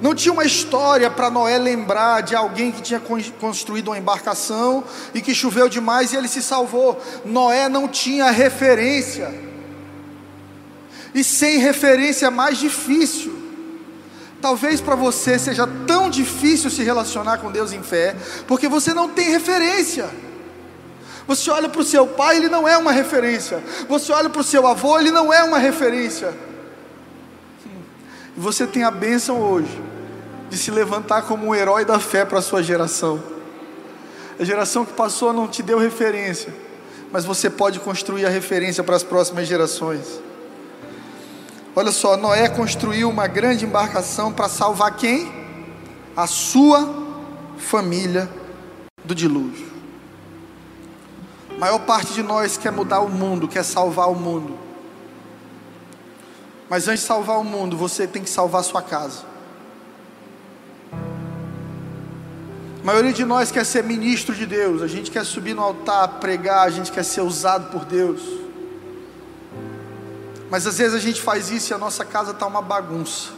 Não 0.00 0.14
tinha 0.14 0.32
uma 0.32 0.44
história 0.44 1.10
para 1.10 1.30
Noé 1.30 1.58
lembrar 1.58 2.22
de 2.22 2.34
alguém 2.34 2.72
que 2.72 2.82
tinha 2.82 3.00
construído 3.40 3.88
uma 3.88 3.98
embarcação 3.98 4.82
e 5.14 5.20
que 5.20 5.34
choveu 5.34 5.68
demais 5.68 6.12
e 6.12 6.16
ele 6.16 6.28
se 6.28 6.42
salvou. 6.42 7.00
Noé 7.24 7.68
não 7.68 7.86
tinha 7.86 8.30
referência. 8.30 9.32
E 11.14 11.22
sem 11.22 11.58
referência 11.58 12.26
é 12.26 12.30
mais 12.30 12.58
difícil. 12.58 13.40
Talvez 14.40 14.80
para 14.80 14.96
você 14.96 15.38
seja 15.38 15.68
tão 15.86 16.10
difícil 16.10 16.68
se 16.68 16.82
relacionar 16.82 17.38
com 17.38 17.52
Deus 17.52 17.72
em 17.72 17.82
fé, 17.82 18.16
porque 18.48 18.66
você 18.66 18.92
não 18.92 19.08
tem 19.08 19.30
referência. 19.30 20.10
Você 21.26 21.50
olha 21.50 21.68
para 21.68 21.80
o 21.80 21.84
seu 21.84 22.06
pai, 22.06 22.36
ele 22.36 22.48
não 22.48 22.66
é 22.66 22.76
uma 22.76 22.92
referência. 22.92 23.62
Você 23.88 24.12
olha 24.12 24.28
para 24.28 24.40
o 24.40 24.44
seu 24.44 24.66
avô, 24.66 24.98
ele 24.98 25.10
não 25.10 25.32
é 25.32 25.42
uma 25.44 25.58
referência. 25.58 26.34
E 28.36 28.40
você 28.40 28.66
tem 28.66 28.82
a 28.82 28.90
bênção 28.90 29.40
hoje 29.40 29.80
de 30.50 30.58
se 30.58 30.70
levantar 30.70 31.22
como 31.22 31.46
um 31.46 31.54
herói 31.54 31.84
da 31.84 31.98
fé 31.98 32.24
para 32.24 32.38
a 32.38 32.42
sua 32.42 32.62
geração. 32.62 33.22
A 34.38 34.44
geração 34.44 34.84
que 34.84 34.92
passou 34.92 35.32
não 35.32 35.46
te 35.46 35.62
deu 35.62 35.78
referência, 35.78 36.52
mas 37.10 37.24
você 37.24 37.48
pode 37.48 37.78
construir 37.80 38.26
a 38.26 38.28
referência 38.28 38.82
para 38.82 38.96
as 38.96 39.02
próximas 39.02 39.46
gerações. 39.46 40.20
Olha 41.74 41.90
só, 41.90 42.16
Noé 42.16 42.48
construiu 42.48 43.08
uma 43.08 43.26
grande 43.26 43.64
embarcação 43.64 44.32
para 44.32 44.48
salvar 44.48 44.94
quem? 44.96 45.32
A 46.14 46.26
sua 46.26 46.86
família 47.56 48.28
do 49.04 49.14
dilúvio. 49.14 49.71
Maior 51.62 51.78
parte 51.78 52.12
de 52.12 52.24
nós 52.24 52.56
quer 52.56 52.72
mudar 52.72 52.98
o 53.02 53.08
mundo, 53.08 53.46
quer 53.46 53.62
salvar 53.62 54.10
o 54.10 54.16
mundo. 54.16 54.58
Mas 56.68 56.88
antes 56.88 57.02
de 57.02 57.06
salvar 57.06 57.38
o 57.38 57.44
mundo, 57.44 57.76
você 57.76 58.04
tem 58.04 58.20
que 58.20 58.28
salvar 58.28 58.62
a 58.62 58.64
sua 58.64 58.82
casa. 58.82 59.22
A 62.80 62.84
maioria 62.84 63.12
de 63.12 63.24
nós 63.24 63.52
quer 63.52 63.64
ser 63.64 63.84
ministro 63.84 64.34
de 64.34 64.44
Deus, 64.44 64.82
a 64.82 64.88
gente 64.88 65.08
quer 65.08 65.24
subir 65.24 65.54
no 65.54 65.62
altar, 65.62 66.18
pregar, 66.18 66.66
a 66.66 66.70
gente 66.70 66.90
quer 66.90 67.04
ser 67.04 67.20
usado 67.20 67.70
por 67.70 67.84
Deus. 67.84 68.20
Mas 70.50 70.66
às 70.66 70.78
vezes 70.78 70.94
a 70.94 70.98
gente 70.98 71.22
faz 71.22 71.48
isso 71.48 71.72
e 71.72 71.74
a 71.74 71.78
nossa 71.78 72.04
casa 72.04 72.32
está 72.32 72.44
uma 72.44 72.60
bagunça. 72.60 73.30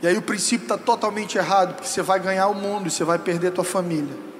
E 0.00 0.06
aí 0.06 0.16
o 0.16 0.22
princípio 0.22 0.66
está 0.66 0.78
totalmente 0.78 1.36
errado, 1.36 1.74
porque 1.74 1.88
você 1.88 2.02
vai 2.02 2.20
ganhar 2.20 2.46
o 2.46 2.54
mundo 2.54 2.86
e 2.86 2.90
você 2.92 3.02
vai 3.02 3.18
perder 3.18 3.48
a 3.48 3.50
tua 3.50 3.64
família. 3.64 4.32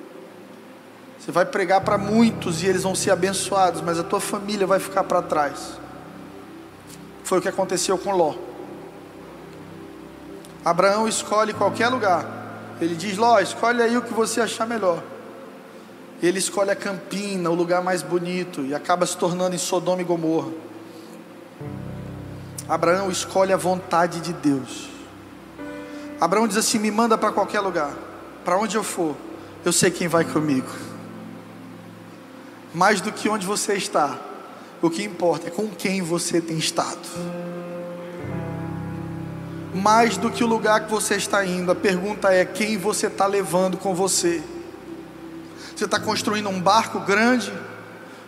Você 1.24 1.32
vai 1.32 1.46
pregar 1.46 1.80
para 1.80 1.96
muitos 1.96 2.62
e 2.62 2.66
eles 2.66 2.82
vão 2.82 2.94
ser 2.94 3.10
abençoados, 3.10 3.80
mas 3.80 3.98
a 3.98 4.02
tua 4.02 4.20
família 4.20 4.66
vai 4.66 4.78
ficar 4.78 5.04
para 5.04 5.22
trás. 5.22 5.80
Foi 7.22 7.38
o 7.38 7.40
que 7.40 7.48
aconteceu 7.48 7.96
com 7.96 8.14
Ló. 8.14 8.34
Abraão 10.62 11.08
escolhe 11.08 11.54
qualquer 11.54 11.88
lugar. 11.88 12.76
Ele 12.78 12.94
diz: 12.94 13.16
Ló, 13.16 13.40
escolhe 13.40 13.80
aí 13.80 13.96
o 13.96 14.02
que 14.02 14.12
você 14.12 14.42
achar 14.42 14.66
melhor. 14.66 15.02
Ele 16.22 16.38
escolhe 16.38 16.70
a 16.70 16.76
campina, 16.76 17.48
o 17.48 17.54
lugar 17.54 17.82
mais 17.82 18.02
bonito, 18.02 18.60
e 18.60 18.74
acaba 18.74 19.06
se 19.06 19.16
tornando 19.16 19.54
em 19.54 19.58
Sodoma 19.58 20.02
e 20.02 20.04
Gomorra. 20.04 20.52
Abraão 22.68 23.10
escolhe 23.10 23.52
a 23.52 23.56
vontade 23.56 24.20
de 24.20 24.34
Deus. 24.34 24.90
Abraão 26.20 26.46
diz 26.46 26.58
assim: 26.58 26.78
Me 26.78 26.90
manda 26.90 27.16
para 27.16 27.32
qualquer 27.32 27.60
lugar, 27.60 27.94
para 28.44 28.58
onde 28.58 28.76
eu 28.76 28.84
for, 28.84 29.16
eu 29.64 29.72
sei 29.72 29.90
quem 29.90 30.06
vai 30.06 30.26
comigo. 30.26 30.68
Mais 32.74 33.00
do 33.00 33.12
que 33.12 33.28
onde 33.28 33.46
você 33.46 33.74
está, 33.74 34.18
o 34.82 34.90
que 34.90 35.04
importa 35.04 35.46
é 35.46 35.50
com 35.50 35.68
quem 35.68 36.02
você 36.02 36.40
tem 36.40 36.58
estado. 36.58 36.98
Mais 39.72 40.16
do 40.16 40.28
que 40.28 40.42
o 40.42 40.46
lugar 40.48 40.84
que 40.84 40.90
você 40.90 41.14
está 41.14 41.46
indo, 41.46 41.70
a 41.70 41.74
pergunta 41.74 42.32
é 42.32 42.44
quem 42.44 42.76
você 42.76 43.06
está 43.06 43.26
levando 43.26 43.76
com 43.76 43.94
você. 43.94 44.42
Você 45.74 45.84
está 45.84 46.00
construindo 46.00 46.48
um 46.48 46.60
barco 46.60 46.98
grande, 46.98 47.52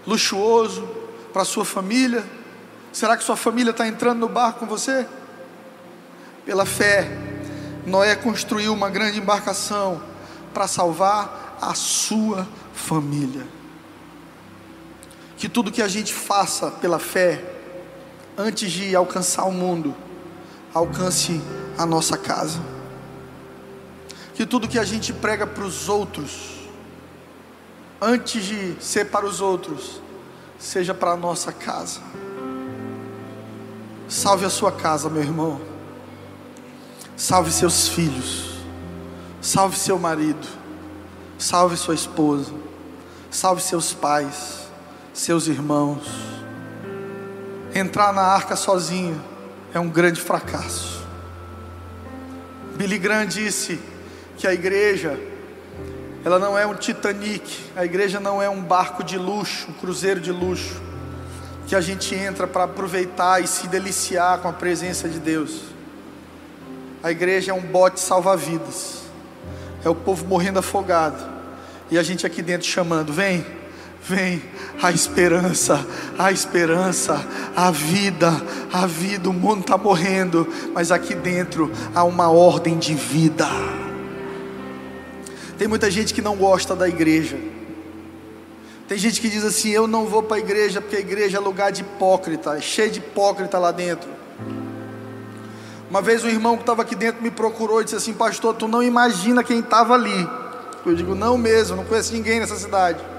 luxuoso, 0.07 0.89
para 1.33 1.45
sua 1.45 1.65
família? 1.65 2.25
Será 2.93 3.17
que 3.17 3.25
sua 3.25 3.37
família 3.37 3.73
está 3.73 3.87
entrando 3.89 4.21
no 4.21 4.29
barco 4.29 4.61
com 4.61 4.67
você? 4.67 5.09
Pela 6.45 6.65
fé, 6.65 7.11
Noé 7.85 8.15
construiu 8.15 8.73
uma 8.73 8.91
grande 8.91 9.19
embarcação 9.19 10.01
para 10.55 10.69
salvar 10.69 11.59
a 11.61 11.75
sua 11.75 12.47
família 12.73 13.56
que 15.37 15.49
tudo 15.49 15.71
que 15.71 15.83
a 15.83 15.89
gente 15.89 16.15
faça 16.15 16.71
pela 16.71 16.99
fé, 16.99 17.45
antes 18.39 18.73
de 18.73 18.97
alcançar 18.97 19.45
o 19.45 19.53
mundo, 19.53 19.95
alcance 20.73 21.41
a 21.77 21.85
nossa 21.85 22.17
casa. 22.17 22.59
Que 24.35 24.47
tudo 24.47 24.69
que 24.69 24.79
a 24.79 24.85
gente 24.85 25.13
prega 25.13 25.47
para 25.47 25.65
os 25.65 25.89
outros, 25.89 26.69
antes 28.01 28.45
de 28.45 28.77
ser 28.81 29.07
para 29.07 29.27
os 29.27 29.41
outros, 29.41 30.01
seja 30.59 30.95
para 30.95 31.13
a 31.13 31.17
nossa 31.17 31.53
casa. 31.53 32.01
Salve 34.09 34.45
a 34.45 34.51
sua 34.51 34.73
casa, 34.73 35.11
meu 35.11 35.23
irmão. 35.23 35.61
Salve 37.15 37.51
seus 37.51 37.89
filhos. 37.89 38.57
Salve 39.41 39.77
seu 39.77 39.99
marido. 39.99 40.47
Salve 41.39 41.77
sua 41.77 41.95
esposa. 41.95 42.53
Salve 43.31 43.61
seus 43.61 43.93
pais 43.93 44.66
seus 45.17 45.47
irmãos. 45.47 46.07
Entrar 47.75 48.13
na 48.13 48.23
arca 48.23 48.55
sozinho 48.55 49.21
é 49.73 49.81
um 49.81 49.89
grande 49.89 50.21
fracasso. 50.21 51.05
Billy 52.77 52.99
Graham 52.99 53.27
disse 53.27 53.81
que 54.37 54.47
a 54.47 54.53
igreja 54.53 55.19
ela 56.23 56.39
não 56.39 56.59
é 56.59 56.67
um 56.67 56.75
Titanic, 56.75 57.71
a 57.75 57.85
igreja 57.85 58.21
não 58.21 58.43
é 58.43 58.51
um 58.51 58.63
barco 58.63 59.03
de 59.03 59.17
luxo, 59.17 59.71
um 59.71 59.73
cruzeiro 59.73 60.21
de 60.21 60.33
luxo, 60.33 60.83
que 61.67 61.75
a 61.75 61.81
gente 61.81 62.15
entra 62.15 62.47
para 62.47 62.65
aproveitar 62.65 63.43
e 63.43 63.47
se 63.47 63.69
deliciar 63.69 64.39
com 64.41 64.49
a 64.49 64.53
presença 64.53 65.09
de 65.09 65.19
Deus. 65.19 65.63
A 67.03 67.11
igreja 67.11 67.53
é 67.53 67.55
um 67.55 67.63
bote 67.63 68.01
salva-vidas, 68.01 69.03
é 69.85 69.89
o 69.89 69.95
povo 69.95 70.27
morrendo 70.27 70.59
afogado, 70.59 71.25
e 71.91 71.97
a 71.97 72.03
gente 72.03 72.27
aqui 72.27 72.43
dentro 72.43 72.67
chamando: 72.67 73.13
vem, 73.13 73.47
vem 74.09 74.41
a 74.81 74.93
esperança, 74.93 75.85
a 76.17 76.31
esperança, 76.31 77.27
a 77.57 77.71
vida, 77.71 78.31
a 78.73 78.87
vida. 78.87 79.29
O 79.29 79.33
mundo 79.33 79.63
está 79.63 79.77
morrendo, 79.77 80.47
mas 80.73 80.93
aqui 80.93 81.15
dentro 81.15 81.71
há 81.95 82.05
uma 82.05 82.31
ordem 82.31 82.79
de 82.79 82.95
vida. 82.95 83.47
Tem 85.59 85.67
muita 85.67 85.91
gente 85.91 86.15
que 86.15 86.23
não 86.23 86.37
gosta 86.37 86.77
da 86.77 86.89
igreja. 86.89 87.37
Tem 88.87 88.97
gente 88.97 89.21
que 89.21 89.29
diz 89.29 89.45
assim: 89.45 89.71
Eu 89.71 89.89
não 89.89 90.07
vou 90.07 90.23
para 90.23 90.37
a 90.37 90.41
igreja 90.41 90.81
porque 90.81 90.97
a 90.97 91.01
igreja 91.01 91.39
é 91.39 91.41
lugar 91.41 91.73
de 91.73 91.81
hipócrita, 91.81 92.57
é 92.57 92.61
cheio 92.61 92.91
de 92.91 93.01
hipócrita 93.01 93.59
lá 93.59 93.73
dentro. 93.73 94.09
Uma 95.91 96.03
vez 96.03 96.23
um 96.23 96.29
irmão 96.29 96.57
que 96.57 96.63
estava 96.63 96.83
aqui 96.83 96.95
dentro 96.95 97.23
me 97.23 97.31
procurou 97.31 97.81
e 97.81 97.85
disse 97.85 97.97
assim: 97.97 98.13
Pastor, 98.13 98.55
tu 98.55 98.69
não 98.69 98.83
imagina 98.83 99.43
quem 99.43 99.59
estava 99.59 99.95
ali. 99.95 100.29
Eu 100.85 100.95
digo: 100.95 101.15
Não 101.17 101.37
mesmo, 101.37 101.75
não 101.75 101.85
conheço 101.85 102.13
ninguém 102.13 102.39
nessa 102.39 102.57
cidade. 102.57 103.16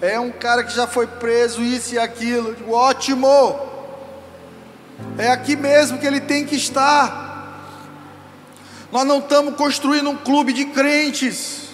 É 0.00 0.20
um 0.20 0.30
cara 0.30 0.62
que 0.62 0.74
já 0.74 0.86
foi 0.86 1.06
preso, 1.06 1.62
isso 1.62 1.94
e 1.94 1.98
aquilo. 1.98 2.54
Digo: 2.54 2.72
Ótimo, 2.72 3.58
é 5.16 5.30
aqui 5.30 5.56
mesmo 5.56 5.98
que 5.98 6.06
ele 6.06 6.20
tem 6.20 6.44
que 6.44 6.56
estar. 6.56 7.24
Nós 8.92 9.04
não 9.04 9.18
estamos 9.18 9.56
construindo 9.56 10.10
um 10.10 10.16
clube 10.16 10.52
de 10.52 10.66
crentes. 10.66 11.66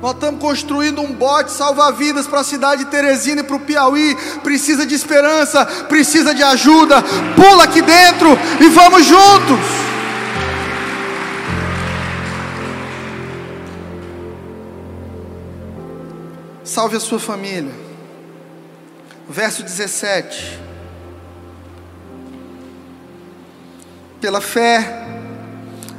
Nós 0.00 0.12
estamos 0.14 0.40
construindo 0.40 1.00
um 1.00 1.12
bote 1.12 1.50
salva-vidas 1.50 2.26
para 2.26 2.40
a 2.40 2.44
cidade 2.44 2.84
de 2.84 2.90
Teresina 2.90 3.40
e 3.40 3.44
para 3.44 3.56
o 3.56 3.60
Piauí. 3.60 4.16
Precisa 4.42 4.86
de 4.86 4.94
esperança, 4.94 5.64
precisa 5.88 6.34
de 6.34 6.42
ajuda. 6.42 7.02
Pula 7.34 7.64
aqui 7.64 7.80
dentro 7.80 8.28
e 8.60 8.68
vamos 8.68 9.04
juntos. 9.04 9.93
Salve 16.74 16.96
a 16.96 17.00
sua 17.00 17.20
família. 17.20 17.72
Verso 19.28 19.62
17. 19.62 20.58
Pela 24.20 24.40
fé, 24.40 25.06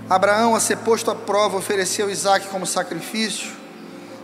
Abraão, 0.09 0.53
a 0.53 0.59
ser 0.59 0.79
posto 0.79 1.09
à 1.09 1.15
prova, 1.15 1.55
ofereceu 1.55 2.09
Isaac 2.09 2.49
como 2.49 2.65
sacrifício. 2.65 3.53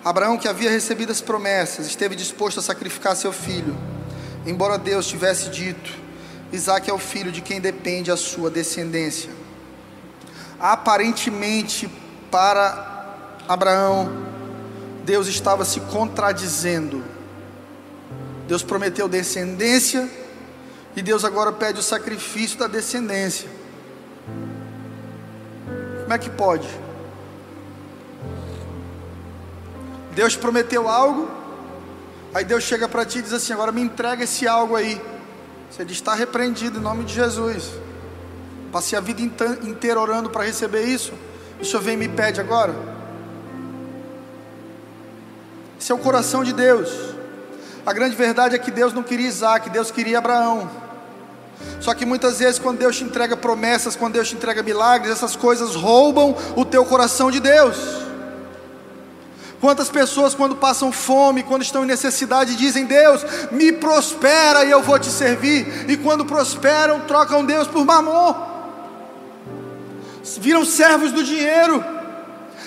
Abraão, 0.03 0.37
que 0.37 0.45
havia 0.45 0.69
recebido 0.69 1.09
as 1.09 1.21
promessas, 1.21 1.87
esteve 1.87 2.17
disposto 2.17 2.59
a 2.59 2.61
sacrificar 2.61 3.15
seu 3.15 3.31
filho, 3.31 3.77
embora 4.45 4.77
Deus 4.77 5.07
tivesse 5.07 5.49
dito: 5.51 5.93
Isaac 6.51 6.89
é 6.89 6.93
o 6.93 6.99
filho 6.99 7.31
de 7.31 7.39
quem 7.39 7.61
depende 7.61 8.11
a 8.11 8.17
sua 8.17 8.49
descendência. 8.49 9.29
Aparentemente, 10.59 11.89
para 12.29 13.15
Abraão, 13.47 14.30
Deus 15.03 15.27
estava 15.27 15.65
se 15.65 15.79
contradizendo. 15.79 17.03
Deus 18.47 18.63
prometeu 18.63 19.07
descendência 19.07 20.09
e 20.95 21.01
Deus 21.01 21.23
agora 21.23 21.51
pede 21.51 21.79
o 21.79 21.83
sacrifício 21.83 22.59
da 22.59 22.67
descendência. 22.67 23.49
Como 26.01 26.13
é 26.13 26.17
que 26.17 26.29
pode? 26.29 26.67
Deus 30.13 30.35
prometeu 30.35 30.89
algo, 30.89 31.29
aí 32.33 32.43
Deus 32.43 32.65
chega 32.65 32.89
para 32.89 33.05
ti 33.05 33.19
e 33.19 33.21
diz 33.21 33.31
assim: 33.31 33.53
agora 33.53 33.71
me 33.71 33.81
entrega 33.81 34.25
esse 34.25 34.45
algo 34.47 34.75
aí. 34.75 35.01
Você 35.69 35.85
diz: 35.85 35.97
está 35.97 36.13
repreendido 36.13 36.79
em 36.79 36.81
nome 36.81 37.05
de 37.05 37.13
Jesus. 37.13 37.71
Passei 38.71 38.97
a 38.97 39.01
vida 39.01 39.21
inteira 39.21 39.99
orando 39.99 40.29
para 40.29 40.43
receber 40.43 40.83
isso. 40.83 41.13
O 41.59 41.65
Senhor 41.65 41.81
vem 41.81 41.93
e 41.93 41.97
me 41.97 42.09
pede 42.09 42.41
agora. 42.41 43.00
Esse 45.81 45.91
é 45.91 45.95
o 45.95 45.97
coração 45.97 46.43
de 46.43 46.53
Deus. 46.53 46.91
A 47.83 47.91
grande 47.91 48.15
verdade 48.15 48.53
é 48.53 48.59
que 48.59 48.69
Deus 48.69 48.93
não 48.93 49.01
queria 49.01 49.27
Isaac, 49.27 49.67
Deus 49.67 49.89
queria 49.89 50.19
Abraão. 50.19 50.69
Só 51.79 51.95
que 51.95 52.05
muitas 52.05 52.37
vezes, 52.37 52.59
quando 52.59 52.77
Deus 52.77 52.95
te 52.97 53.03
entrega 53.03 53.35
promessas, 53.35 53.95
quando 53.95 54.13
Deus 54.13 54.29
te 54.29 54.35
entrega 54.35 54.61
milagres, 54.61 55.11
essas 55.11 55.35
coisas 55.35 55.73
roubam 55.73 56.37
o 56.55 56.63
teu 56.63 56.85
coração 56.85 57.31
de 57.31 57.39
Deus. 57.39 57.77
Quantas 59.59 59.89
pessoas, 59.89 60.35
quando 60.35 60.55
passam 60.55 60.91
fome, 60.91 61.41
quando 61.41 61.63
estão 61.63 61.83
em 61.83 61.87
necessidade, 61.87 62.55
dizem: 62.55 62.85
Deus, 62.85 63.25
me 63.51 63.71
prospera 63.71 64.63
e 64.63 64.69
eu 64.69 64.83
vou 64.83 64.99
te 64.99 65.09
servir. 65.09 65.89
E 65.89 65.97
quando 65.97 66.25
prosperam, 66.25 66.99
trocam 67.07 67.43
Deus 67.43 67.67
por 67.67 67.83
mamon. 67.83 68.35
Viram 70.39 70.63
servos 70.63 71.11
do 71.11 71.23
dinheiro, 71.23 71.83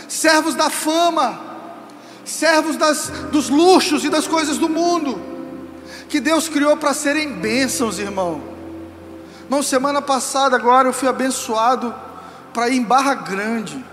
servos 0.09 0.57
da 0.57 0.69
fama, 0.69 1.54
servos 2.25 2.77
das, 2.77 3.09
dos 3.31 3.49
luxos 3.49 4.05
e 4.05 4.11
das 4.11 4.27
coisas 4.27 4.59
do 4.59 4.69
mundo, 4.69 5.21
que 6.09 6.21
Deus 6.21 6.49
criou 6.49 6.77
para 6.77 6.95
serem 6.95 7.33
bênçãos, 7.35 7.99
irmão. 7.99 8.41
Não, 9.49 9.63
semana 9.63 10.01
passada, 10.01 10.57
agora 10.57 10.89
eu 10.89 10.93
fui 10.93 11.09
abençoado 11.09 11.95
para 12.53 12.69
ir 12.69 12.77
em 12.77 12.83
Barra 12.83 13.15
Grande. 13.15 13.85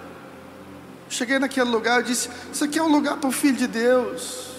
Cheguei 1.10 1.40
naquele 1.40 1.70
lugar 1.70 2.02
e 2.02 2.04
disse: 2.06 2.30
Isso 2.54 2.64
aqui 2.64 2.80
é 2.80 2.84
um 2.84 2.88
lugar 2.88 3.18
para 3.18 3.30
o 3.30 3.34
filho 3.34 3.58
de 3.58 3.68
Deus. 3.68 4.52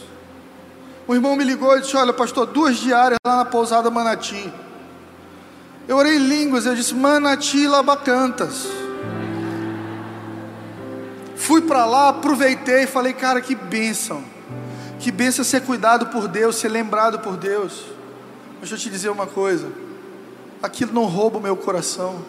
O 1.06 1.14
irmão 1.14 1.34
me 1.34 1.44
ligou 1.44 1.76
e 1.76 1.80
disse: 1.80 1.96
Olha, 1.96 2.12
pastor, 2.12 2.46
duas 2.46 2.76
diárias 2.76 3.18
lá 3.26 3.36
na 3.36 3.44
pousada 3.44 3.90
Manati. 3.90 4.52
Eu 5.88 5.96
orei 5.96 6.16
em 6.16 6.26
línguas, 6.26 6.66
eu 6.66 6.74
disse: 6.74 6.94
Manati 6.94 7.66
Labacantas. 7.66 8.81
Fui 11.42 11.60
para 11.60 11.84
lá, 11.84 12.10
aproveitei 12.10 12.84
e 12.84 12.86
falei: 12.86 13.12
Cara, 13.12 13.40
que 13.40 13.56
bênção. 13.56 14.22
Que 15.00 15.10
bênção 15.10 15.44
ser 15.44 15.62
cuidado 15.62 16.06
por 16.06 16.28
Deus, 16.28 16.54
ser 16.54 16.68
lembrado 16.68 17.18
por 17.18 17.36
Deus. 17.36 17.84
Deixa 18.60 18.76
eu 18.76 18.78
te 18.78 18.88
dizer 18.88 19.08
uma 19.08 19.26
coisa: 19.26 19.66
aquilo 20.62 20.92
não 20.92 21.04
rouba 21.06 21.38
o 21.38 21.42
meu 21.42 21.56
coração. 21.56 22.22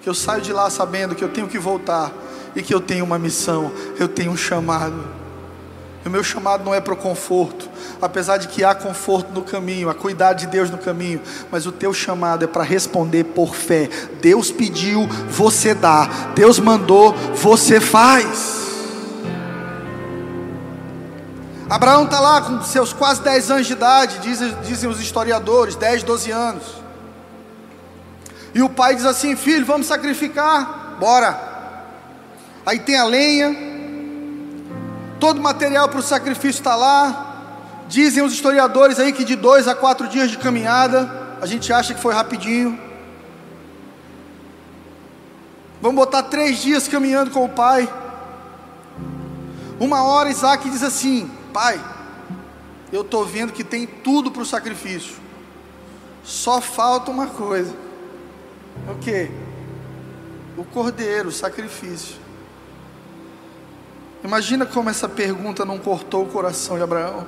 Que 0.00 0.08
eu 0.08 0.14
saio 0.14 0.40
de 0.40 0.54
lá 0.54 0.70
sabendo 0.70 1.14
que 1.14 1.22
eu 1.22 1.28
tenho 1.28 1.48
que 1.48 1.58
voltar 1.58 2.10
e 2.54 2.62
que 2.62 2.72
eu 2.72 2.80
tenho 2.80 3.04
uma 3.04 3.18
missão, 3.18 3.70
eu 3.98 4.08
tenho 4.08 4.30
um 4.30 4.36
chamado. 4.36 5.04
O 6.06 6.10
meu 6.10 6.22
chamado 6.22 6.64
não 6.64 6.72
é 6.72 6.80
para 6.80 6.94
o 6.94 6.96
conforto, 6.96 7.68
apesar 8.00 8.36
de 8.36 8.46
que 8.46 8.62
há 8.62 8.72
conforto 8.76 9.32
no 9.32 9.42
caminho, 9.42 9.90
há 9.90 9.94
cuidado 9.94 10.38
de 10.38 10.46
Deus 10.46 10.70
no 10.70 10.78
caminho, 10.78 11.20
mas 11.50 11.66
o 11.66 11.72
teu 11.72 11.92
chamado 11.92 12.44
é 12.44 12.46
para 12.46 12.62
responder 12.62 13.24
por 13.24 13.56
fé. 13.56 13.90
Deus 14.20 14.52
pediu, 14.52 15.08
você 15.28 15.74
dá. 15.74 16.06
Deus 16.32 16.60
mandou, 16.60 17.12
você 17.34 17.80
faz. 17.80 18.54
Abraão 21.68 22.04
está 22.04 22.20
lá 22.20 22.40
com 22.40 22.62
seus 22.62 22.92
quase 22.92 23.20
10 23.22 23.50
anos 23.50 23.66
de 23.66 23.72
idade, 23.72 24.20
dizem, 24.20 24.56
dizem 24.62 24.88
os 24.88 25.00
historiadores, 25.00 25.74
10, 25.74 26.04
12 26.04 26.30
anos. 26.30 26.62
E 28.54 28.62
o 28.62 28.68
pai 28.68 28.94
diz 28.94 29.04
assim: 29.04 29.34
Filho, 29.34 29.66
vamos 29.66 29.88
sacrificar? 29.88 30.96
Bora. 31.00 31.36
Aí 32.64 32.78
tem 32.78 32.96
a 32.96 33.04
lenha, 33.04 33.65
todo 35.18 35.38
o 35.38 35.42
material 35.42 35.88
para 35.88 35.98
o 35.98 36.02
sacrifício 36.02 36.60
está 36.60 36.76
lá. 36.76 37.34
Dizem 37.88 38.22
os 38.22 38.32
historiadores 38.32 38.98
aí 38.98 39.12
que 39.12 39.24
de 39.24 39.36
dois 39.36 39.68
a 39.68 39.74
quatro 39.74 40.08
dias 40.08 40.30
de 40.30 40.38
caminhada, 40.38 41.36
a 41.40 41.46
gente 41.46 41.72
acha 41.72 41.94
que 41.94 42.00
foi 42.00 42.12
rapidinho. 42.12 42.78
Vamos 45.80 45.96
botar 45.96 46.24
três 46.24 46.58
dias 46.60 46.88
caminhando 46.88 47.30
com 47.30 47.44
o 47.44 47.48
pai. 47.48 47.88
Uma 49.78 50.02
hora 50.02 50.30
Isaac 50.30 50.68
diz 50.68 50.82
assim: 50.82 51.30
Pai, 51.52 51.80
eu 52.92 53.02
estou 53.02 53.24
vendo 53.24 53.52
que 53.52 53.62
tem 53.62 53.86
tudo 53.86 54.30
para 54.30 54.42
o 54.42 54.46
sacrifício, 54.46 55.16
só 56.24 56.60
falta 56.60 57.10
uma 57.10 57.26
coisa. 57.26 57.74
O 58.88 58.98
que? 58.98 59.30
O 60.56 60.64
cordeiro, 60.64 61.28
o 61.28 61.32
sacrifício. 61.32 62.25
Imagina 64.26 64.66
como 64.66 64.90
essa 64.90 65.08
pergunta 65.08 65.64
não 65.64 65.78
cortou 65.78 66.24
o 66.24 66.28
coração 66.28 66.76
de 66.76 66.82
Abraão. 66.82 67.24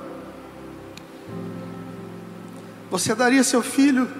Você 2.91 3.15
daria 3.15 3.41
seu 3.41 3.61
filho 3.61 4.11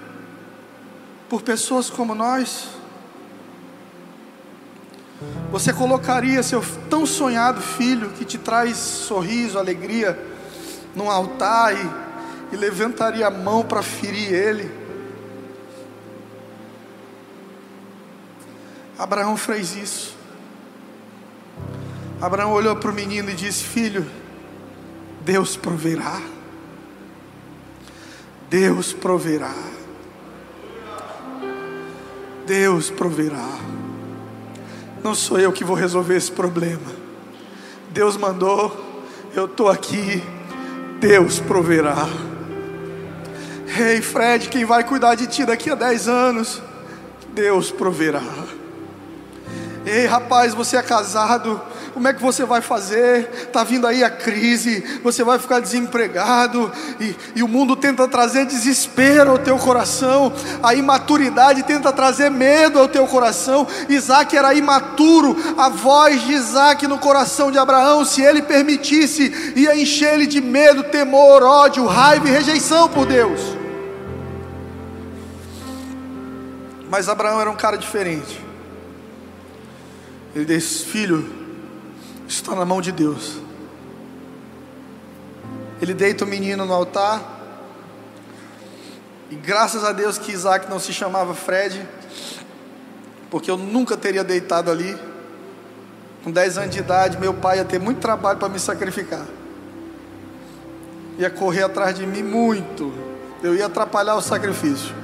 por 1.28 1.42
pessoas 1.42 1.90
como 1.90 2.14
nós? 2.14 2.68
Você 5.52 5.74
colocaria 5.74 6.42
seu 6.42 6.64
tão 6.88 7.04
sonhado 7.04 7.60
filho 7.60 8.12
que 8.12 8.24
te 8.24 8.38
traz 8.38 8.78
sorriso, 8.78 9.58
alegria, 9.58 10.18
num 10.94 11.10
altar 11.10 11.74
e, 11.74 12.54
e 12.54 12.56
levantaria 12.56 13.26
a 13.26 13.30
mão 13.30 13.62
para 13.62 13.82
ferir 13.82 14.32
ele? 14.32 14.72
Abraão 18.98 19.36
fez 19.36 19.76
isso. 19.76 20.19
Abraão 22.20 22.52
olhou 22.52 22.76
para 22.76 22.90
o 22.90 22.94
menino 22.94 23.30
e 23.30 23.34
disse: 23.34 23.64
Filho, 23.64 24.06
Deus 25.22 25.56
proverá. 25.56 26.20
Deus 28.48 28.92
proverá. 28.92 29.54
Deus 32.46 32.90
proverá. 32.90 33.58
Não 35.02 35.14
sou 35.14 35.38
eu 35.38 35.52
que 35.52 35.64
vou 35.64 35.76
resolver 35.76 36.16
esse 36.16 36.30
problema. 36.30 37.00
Deus 37.90 38.16
mandou, 38.16 39.04
eu 39.34 39.46
estou 39.46 39.68
aqui. 39.68 40.22
Deus 40.98 41.40
proverá. 41.40 42.06
Ei, 43.78 44.02
Fred, 44.02 44.48
quem 44.48 44.64
vai 44.64 44.84
cuidar 44.84 45.14
de 45.14 45.26
ti 45.26 45.46
daqui 45.46 45.70
a 45.70 45.74
10 45.74 46.08
anos? 46.08 46.60
Deus 47.32 47.70
proverá. 47.70 48.22
Ei, 49.86 50.04
rapaz, 50.06 50.52
você 50.52 50.76
é 50.76 50.82
casado, 50.82 51.60
como 51.92 52.06
é 52.08 52.12
que 52.12 52.22
você 52.22 52.44
vai 52.44 52.60
fazer? 52.60 53.28
Está 53.42 53.64
vindo 53.64 53.86
aí 53.86 54.04
a 54.04 54.10
crise, 54.10 55.00
você 55.02 55.24
vai 55.24 55.38
ficar 55.38 55.60
desempregado, 55.60 56.70
e, 57.00 57.16
e, 57.36 57.42
o 57.42 57.48
mundo 57.48 57.74
tenta 57.76 58.06
trazer 58.06 58.46
desespero 58.46 59.32
ao 59.32 59.38
teu 59.38 59.58
coração, 59.58 60.32
a 60.62 60.74
imaturidade 60.74 61.62
tenta 61.62 61.92
trazer 61.92 62.30
medo 62.30 62.78
ao 62.78 62.88
teu 62.88 63.06
coração. 63.06 63.66
Isaac 63.88 64.36
era 64.36 64.54
imaturo, 64.54 65.36
a 65.56 65.68
voz 65.68 66.22
de 66.22 66.32
Isaac 66.32 66.86
no 66.86 66.98
coração 66.98 67.50
de 67.50 67.58
Abraão, 67.58 68.04
se 68.04 68.22
ele 68.22 68.42
permitisse, 68.42 69.52
ia 69.56 69.76
encher 69.76 70.14
ele 70.14 70.26
de 70.26 70.40
medo, 70.40 70.84
temor, 70.84 71.42
ódio, 71.42 71.86
raiva 71.86 72.28
e 72.28 72.30
rejeição 72.30 72.88
por 72.88 73.06
Deus. 73.06 73.40
Mas 76.88 77.08
Abraão 77.08 77.40
era 77.40 77.50
um 77.50 77.56
cara 77.56 77.76
diferente. 77.76 78.44
Ele 80.34 80.44
disse: 80.44 80.84
Filho, 80.84 81.39
está 82.30 82.54
na 82.54 82.64
mão 82.64 82.80
de 82.80 82.92
Deus. 82.92 83.38
Ele 85.82 85.94
deita 85.94 86.24
o 86.24 86.28
menino 86.28 86.64
no 86.64 86.72
altar. 86.72 87.38
E 89.30 89.34
graças 89.34 89.84
a 89.84 89.92
Deus 89.92 90.18
que 90.18 90.32
Isaac 90.32 90.68
não 90.68 90.78
se 90.78 90.92
chamava 90.92 91.34
Fred, 91.34 91.86
porque 93.30 93.50
eu 93.50 93.56
nunca 93.56 93.96
teria 93.96 94.24
deitado 94.24 94.70
ali. 94.70 94.96
Com 96.22 96.30
10 96.30 96.58
anos 96.58 96.70
de 96.70 96.80
idade, 96.80 97.18
meu 97.18 97.32
pai 97.32 97.58
ia 97.58 97.64
ter 97.64 97.78
muito 97.78 97.98
trabalho 97.98 98.38
para 98.38 98.48
me 98.48 98.58
sacrificar. 98.58 99.24
Ia 101.18 101.30
correr 101.30 101.62
atrás 101.62 101.94
de 101.94 102.06
mim 102.06 102.22
muito. 102.22 102.92
Eu 103.42 103.54
ia 103.54 103.66
atrapalhar 103.66 104.16
o 104.16 104.20
sacrifício. 104.20 104.99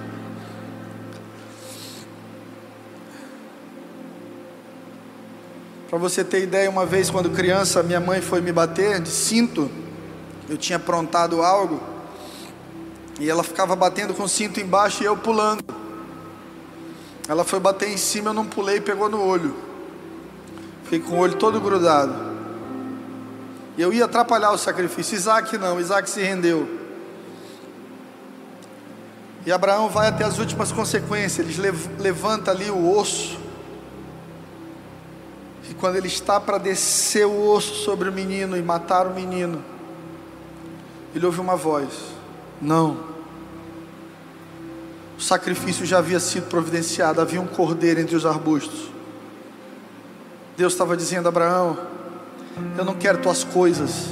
Para 5.96 6.02
você 6.10 6.22
ter 6.22 6.42
ideia, 6.42 6.68
uma 6.68 6.84
vez 6.84 7.08
quando 7.08 7.30
criança, 7.30 7.82
minha 7.82 7.98
mãe 7.98 8.20
foi 8.20 8.42
me 8.42 8.52
bater 8.52 9.00
de 9.00 9.08
cinto, 9.08 9.70
eu 10.46 10.58
tinha 10.58 10.76
aprontado 10.76 11.40
algo, 11.40 11.80
e 13.18 13.30
ela 13.30 13.42
ficava 13.42 13.74
batendo 13.74 14.12
com 14.12 14.24
o 14.24 14.28
cinto 14.28 14.60
embaixo 14.60 15.02
e 15.02 15.06
eu 15.06 15.16
pulando. 15.16 15.64
Ela 17.26 17.44
foi 17.44 17.58
bater 17.58 17.88
em 17.88 17.96
cima, 17.96 18.28
eu 18.28 18.34
não 18.34 18.44
pulei 18.44 18.78
pegou 18.78 19.08
no 19.08 19.24
olho. 19.24 19.56
Fiquei 20.84 21.00
com 21.00 21.14
o 21.14 21.18
olho 21.18 21.36
todo 21.36 21.58
grudado. 21.62 22.14
Eu 23.78 23.90
ia 23.90 24.04
atrapalhar 24.04 24.50
o 24.50 24.58
sacrifício. 24.58 25.14
Isaac 25.14 25.56
não, 25.56 25.80
Isaac 25.80 26.10
se 26.10 26.20
rendeu. 26.20 26.68
E 29.46 29.50
Abraão 29.50 29.88
vai 29.88 30.08
até 30.08 30.24
as 30.24 30.38
últimas 30.38 30.70
consequências. 30.70 31.58
Ele 31.58 31.72
levanta 31.98 32.50
ali 32.50 32.70
o 32.70 32.94
osso 32.94 33.45
e 35.70 35.74
quando 35.74 35.96
ele 35.96 36.06
está 36.06 36.38
para 36.40 36.58
descer 36.58 37.26
o 37.26 37.50
osso 37.50 37.74
sobre 37.74 38.08
o 38.08 38.12
menino 38.12 38.56
e 38.56 38.62
matar 38.62 39.06
o 39.06 39.14
menino, 39.14 39.62
ele 41.14 41.26
ouve 41.26 41.40
uma 41.40 41.56
voz: 41.56 41.88
Não. 42.60 43.16
O 45.18 45.20
sacrifício 45.20 45.86
já 45.86 45.98
havia 45.98 46.20
sido 46.20 46.46
providenciado, 46.48 47.20
havia 47.20 47.40
um 47.40 47.46
cordeiro 47.46 48.00
entre 48.00 48.14
os 48.14 48.26
arbustos. 48.26 48.90
Deus 50.56 50.72
estava 50.72 50.96
dizendo 50.96 51.26
a 51.26 51.30
Abraão: 51.30 51.78
Eu 52.76 52.84
não 52.84 52.94
quero 52.94 53.18
tuas 53.18 53.42
coisas. 53.42 54.08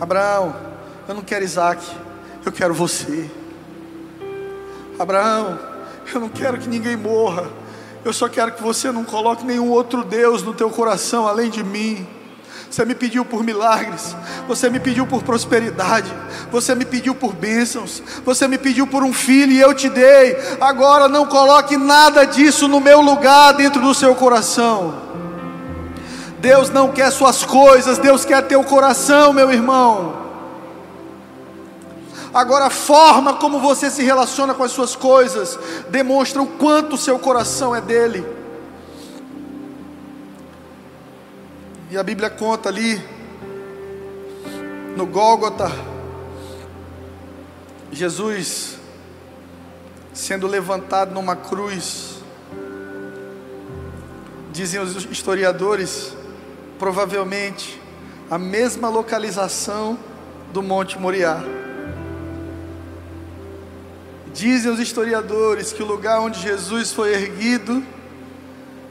Abraão, 0.00 0.54
eu 1.08 1.14
não 1.14 1.22
quero 1.22 1.44
Isaac, 1.44 1.86
eu 2.44 2.52
quero 2.52 2.74
você. 2.74 3.30
Abraão, 4.98 5.58
eu 6.12 6.20
não 6.20 6.28
quero 6.28 6.58
que 6.58 6.68
ninguém 6.68 6.96
morra. 6.96 7.63
Eu 8.04 8.12
só 8.12 8.28
quero 8.28 8.52
que 8.52 8.62
você 8.62 8.92
não 8.92 9.02
coloque 9.02 9.44
nenhum 9.44 9.70
outro 9.70 10.04
Deus 10.04 10.42
no 10.42 10.52
teu 10.52 10.68
coração 10.68 11.26
além 11.26 11.48
de 11.48 11.64
mim. 11.64 12.06
Você 12.70 12.84
me 12.84 12.94
pediu 12.94 13.24
por 13.24 13.44
milagres, 13.44 14.16
você 14.48 14.68
me 14.68 14.80
pediu 14.80 15.06
por 15.06 15.22
prosperidade, 15.22 16.12
você 16.50 16.74
me 16.74 16.84
pediu 16.84 17.14
por 17.14 17.32
bênçãos, 17.32 18.02
você 18.24 18.48
me 18.48 18.58
pediu 18.58 18.84
por 18.84 19.04
um 19.04 19.12
filho 19.12 19.52
e 19.52 19.60
eu 19.60 19.72
te 19.72 19.88
dei. 19.88 20.36
Agora 20.60 21.08
não 21.08 21.24
coloque 21.24 21.76
nada 21.76 22.24
disso 22.24 22.66
no 22.66 22.80
meu 22.80 23.00
lugar 23.00 23.54
dentro 23.54 23.80
do 23.80 23.94
seu 23.94 24.14
coração. 24.16 25.02
Deus 26.40 26.68
não 26.68 26.90
quer 26.90 27.10
suas 27.12 27.44
coisas, 27.44 27.96
Deus 27.96 28.24
quer 28.24 28.42
teu 28.42 28.64
coração, 28.64 29.32
meu 29.32 29.52
irmão. 29.52 30.23
Agora, 32.34 32.66
a 32.66 32.70
forma 32.70 33.34
como 33.34 33.60
você 33.60 33.88
se 33.88 34.02
relaciona 34.02 34.52
com 34.54 34.64
as 34.64 34.72
suas 34.72 34.96
coisas 34.96 35.56
demonstra 35.88 36.42
o 36.42 36.46
quanto 36.48 36.96
o 36.96 36.98
seu 36.98 37.16
coração 37.16 37.76
é 37.76 37.80
dele. 37.80 38.26
E 41.92 41.96
a 41.96 42.02
Bíblia 42.02 42.28
conta 42.28 42.68
ali, 42.68 43.00
no 44.96 45.06
Gólgota, 45.06 45.70
Jesus 47.92 48.78
sendo 50.12 50.48
levantado 50.48 51.14
numa 51.14 51.36
cruz. 51.36 52.16
Dizem 54.52 54.80
os 54.80 55.04
historiadores, 55.04 56.16
provavelmente 56.80 57.80
a 58.28 58.38
mesma 58.38 58.88
localização 58.88 59.96
do 60.52 60.60
Monte 60.62 60.98
Moriá. 60.98 61.44
Dizem 64.34 64.72
os 64.72 64.80
historiadores 64.80 65.72
que 65.72 65.80
o 65.80 65.86
lugar 65.86 66.18
onde 66.18 66.40
Jesus 66.40 66.92
foi 66.92 67.14
erguido 67.14 67.84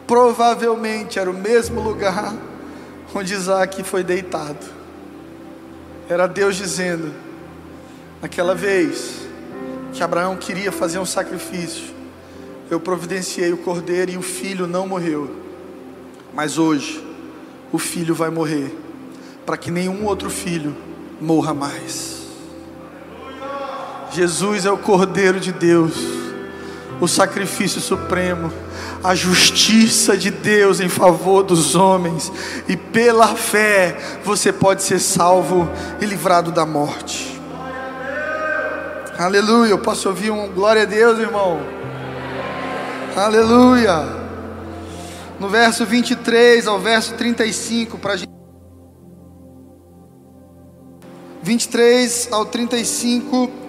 provavelmente 0.08 1.20
era 1.20 1.30
o 1.30 1.34
mesmo 1.34 1.82
lugar 1.82 2.34
onde 3.14 3.34
Isaac 3.34 3.84
foi 3.84 4.06
deitado. 4.06 4.66
Era 6.08 6.28
Deus 6.28 6.56
dizendo, 6.56 7.14
naquela 8.22 8.56
vez 8.56 9.28
que 9.91 10.02
Abraão 10.02 10.38
queria 10.38 10.72
fazer 10.72 10.98
um 10.98 11.06
sacrifício, 11.06 11.94
eu 12.70 12.80
providenciei 12.80 13.52
o 13.52 13.58
cordeiro 13.58 14.12
e 14.12 14.18
o 14.18 14.22
filho 14.22 14.66
não 14.66 14.88
morreu. 14.88 15.30
Mas 16.34 16.58
hoje, 16.58 17.04
o 17.70 17.78
filho 17.78 18.16
vai 18.16 18.30
morrer, 18.30 18.74
para 19.46 19.58
que 19.58 19.70
nenhum 19.70 20.06
outro 20.06 20.30
filho 20.30 20.74
morra 21.20 21.54
mais. 21.54 22.12
Jesus 24.14 24.64
é 24.64 24.72
o 24.72 24.78
Cordeiro 24.78 25.39
de 25.39 25.51
Deus, 25.51 25.93
o 27.01 27.07
sacrifício 27.07 27.82
supremo, 27.82 28.53
a 29.03 29.16
justiça 29.16 30.16
de 30.16 30.30
Deus 30.30 30.80
em 30.80 30.88
favor 30.88 31.41
dos 31.41 31.74
homens, 31.74 32.32
e 32.68 32.78
pela 32.78 33.30
fé 33.30 33.97
você 34.24 34.53
pode 34.53 34.84
ser 34.84 34.99
salvo 34.99 35.68
e 35.99 36.05
livrado 36.05 36.51
da 36.51 36.64
morte. 36.64 37.41
Aleluia. 39.18 39.72
Eu 39.72 39.80
posso 39.80 40.09
ouvir 40.09 40.30
um 40.30 40.47
glória 40.51 40.84
a 40.84 40.86
Deus, 40.86 41.18
irmão? 41.18 41.59
Aleluia. 43.16 44.22
No 45.39 45.49
verso 45.49 45.86
23 45.86 46.68
ao 46.68 46.80
verso 46.80 47.16
35, 47.16 47.97
para 47.97 48.18
gente. 48.18 48.32
23 51.41 52.30
ao 52.32 52.45
35 52.45 53.62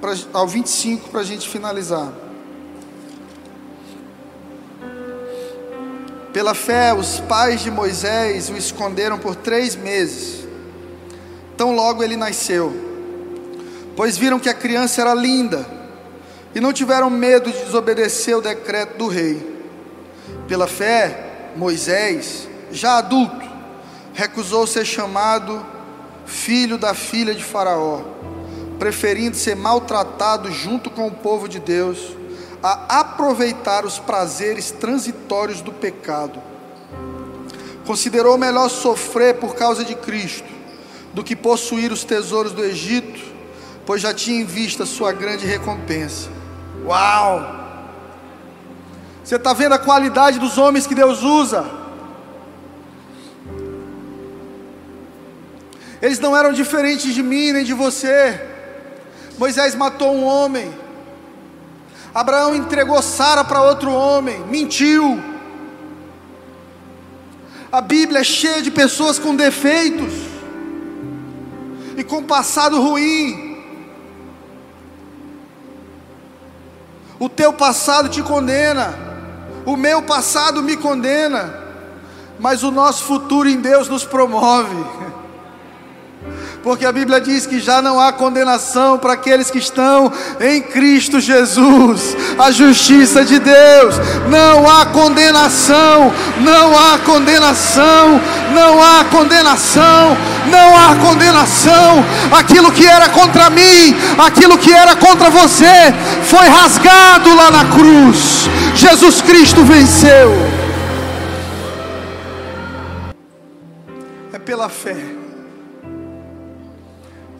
pra, 0.00 0.14
ao 0.32 0.46
25 0.46 1.10
para 1.10 1.20
a 1.20 1.24
gente 1.24 1.48
finalizar. 1.48 2.12
Pela 6.32 6.54
fé, 6.54 6.92
os 6.92 7.20
pais 7.20 7.62
de 7.62 7.70
Moisés 7.70 8.50
o 8.50 8.56
esconderam 8.56 9.18
por 9.18 9.34
três 9.34 9.74
meses, 9.74 10.46
tão 11.56 11.74
logo 11.74 12.02
ele 12.02 12.16
nasceu, 12.16 12.74
pois 13.96 14.18
viram 14.18 14.38
que 14.38 14.48
a 14.48 14.54
criança 14.54 15.00
era 15.00 15.14
linda 15.14 15.66
e 16.54 16.60
não 16.60 16.74
tiveram 16.74 17.08
medo 17.08 17.50
de 17.50 17.64
desobedecer 17.64 18.36
o 18.36 18.42
decreto 18.42 18.98
do 18.98 19.08
rei. 19.08 19.56
Pela 20.46 20.66
fé, 20.66 21.52
Moisés, 21.56 22.46
já 22.70 22.98
adulto, 22.98 23.46
recusou 24.12 24.66
ser 24.66 24.84
chamado 24.84 25.64
filho 26.26 26.76
da 26.76 26.92
filha 26.92 27.34
de 27.34 27.42
Faraó 27.42 28.02
preferindo 28.78 29.36
ser 29.36 29.56
maltratado 29.56 30.50
junto 30.50 30.90
com 30.90 31.06
o 31.06 31.12
povo 31.12 31.48
de 31.48 31.58
Deus, 31.58 32.16
a 32.62 33.00
aproveitar 33.00 33.84
os 33.84 33.98
prazeres 33.98 34.70
transitórios 34.70 35.60
do 35.60 35.72
pecado. 35.72 36.40
Considerou 37.86 38.36
melhor 38.36 38.68
sofrer 38.68 39.34
por 39.34 39.54
causa 39.54 39.84
de 39.84 39.94
Cristo 39.94 40.48
do 41.14 41.22
que 41.22 41.36
possuir 41.36 41.92
os 41.92 42.04
tesouros 42.04 42.52
do 42.52 42.64
Egito, 42.64 43.20
pois 43.86 44.02
já 44.02 44.12
tinha 44.12 44.40
em 44.40 44.44
vista 44.44 44.84
sua 44.84 45.12
grande 45.12 45.46
recompensa. 45.46 46.28
Uau! 46.84 47.64
Você 49.22 49.36
está 49.36 49.52
vendo 49.52 49.72
a 49.72 49.78
qualidade 49.78 50.38
dos 50.38 50.58
homens 50.58 50.86
que 50.86 50.94
Deus 50.94 51.22
usa? 51.22 51.64
Eles 56.02 56.18
não 56.18 56.36
eram 56.36 56.52
diferentes 56.52 57.14
de 57.14 57.22
mim 57.22 57.52
nem 57.52 57.64
de 57.64 57.72
você. 57.72 58.55
Moisés 59.38 59.74
matou 59.74 60.14
um 60.14 60.24
homem. 60.24 60.72
Abraão 62.14 62.54
entregou 62.54 63.02
Sara 63.02 63.44
para 63.44 63.62
outro 63.62 63.92
homem, 63.92 64.40
mentiu. 64.46 65.22
A 67.70 67.80
Bíblia 67.80 68.20
é 68.20 68.24
cheia 68.24 68.62
de 68.62 68.70
pessoas 68.70 69.18
com 69.18 69.36
defeitos 69.36 70.12
e 71.96 72.02
com 72.02 72.22
passado 72.22 72.80
ruim. 72.80 73.46
O 77.18 77.28
teu 77.28 77.52
passado 77.52 78.08
te 78.08 78.22
condena, 78.22 78.94
o 79.64 79.76
meu 79.76 80.02
passado 80.02 80.62
me 80.62 80.76
condena, 80.76 81.54
mas 82.38 82.62
o 82.62 82.70
nosso 82.70 83.04
futuro 83.04 83.48
em 83.48 83.60
Deus 83.60 83.88
nos 83.88 84.04
promove. 84.04 84.76
porque 86.66 86.84
a 86.84 86.90
Bíblia 86.90 87.20
diz 87.20 87.46
que 87.46 87.60
já 87.60 87.80
não 87.80 88.00
há 88.00 88.12
condenação 88.12 88.98
para 88.98 89.12
aqueles 89.12 89.52
que 89.52 89.58
estão 89.58 90.12
em 90.40 90.60
Cristo 90.60 91.20
Jesus, 91.20 92.16
a 92.36 92.50
justiça 92.50 93.24
de 93.24 93.38
Deus. 93.38 93.94
Não 94.28 94.68
há 94.68 94.84
condenação, 94.86 96.12
não 96.40 96.76
há 96.76 96.98
condenação, 96.98 98.20
não 98.52 98.82
há 98.82 99.04
condenação, 99.04 100.16
não 100.50 100.76
há 100.76 100.96
condenação. 100.96 102.04
Aquilo 102.36 102.72
que 102.72 102.84
era 102.84 103.10
contra 103.10 103.48
mim, 103.48 103.94
aquilo 104.18 104.58
que 104.58 104.72
era 104.72 104.96
contra 104.96 105.30
você, 105.30 105.94
foi 106.24 106.48
rasgado 106.48 107.32
lá 107.36 107.48
na 107.48 107.64
cruz. 107.66 108.50
Jesus 108.74 109.22
Cristo 109.22 109.62
venceu. 109.62 110.34
É 114.32 114.38
pela 114.40 114.68
fé 114.68 115.15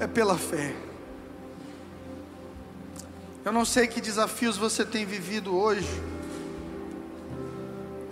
é 0.06 0.08
pela 0.08 0.38
fé. 0.38 0.72
Eu 3.44 3.52
não 3.52 3.64
sei 3.64 3.86
que 3.86 4.00
desafios 4.00 4.56
você 4.56 4.84
tem 4.84 5.04
vivido 5.04 5.54
hoje, 5.54 5.88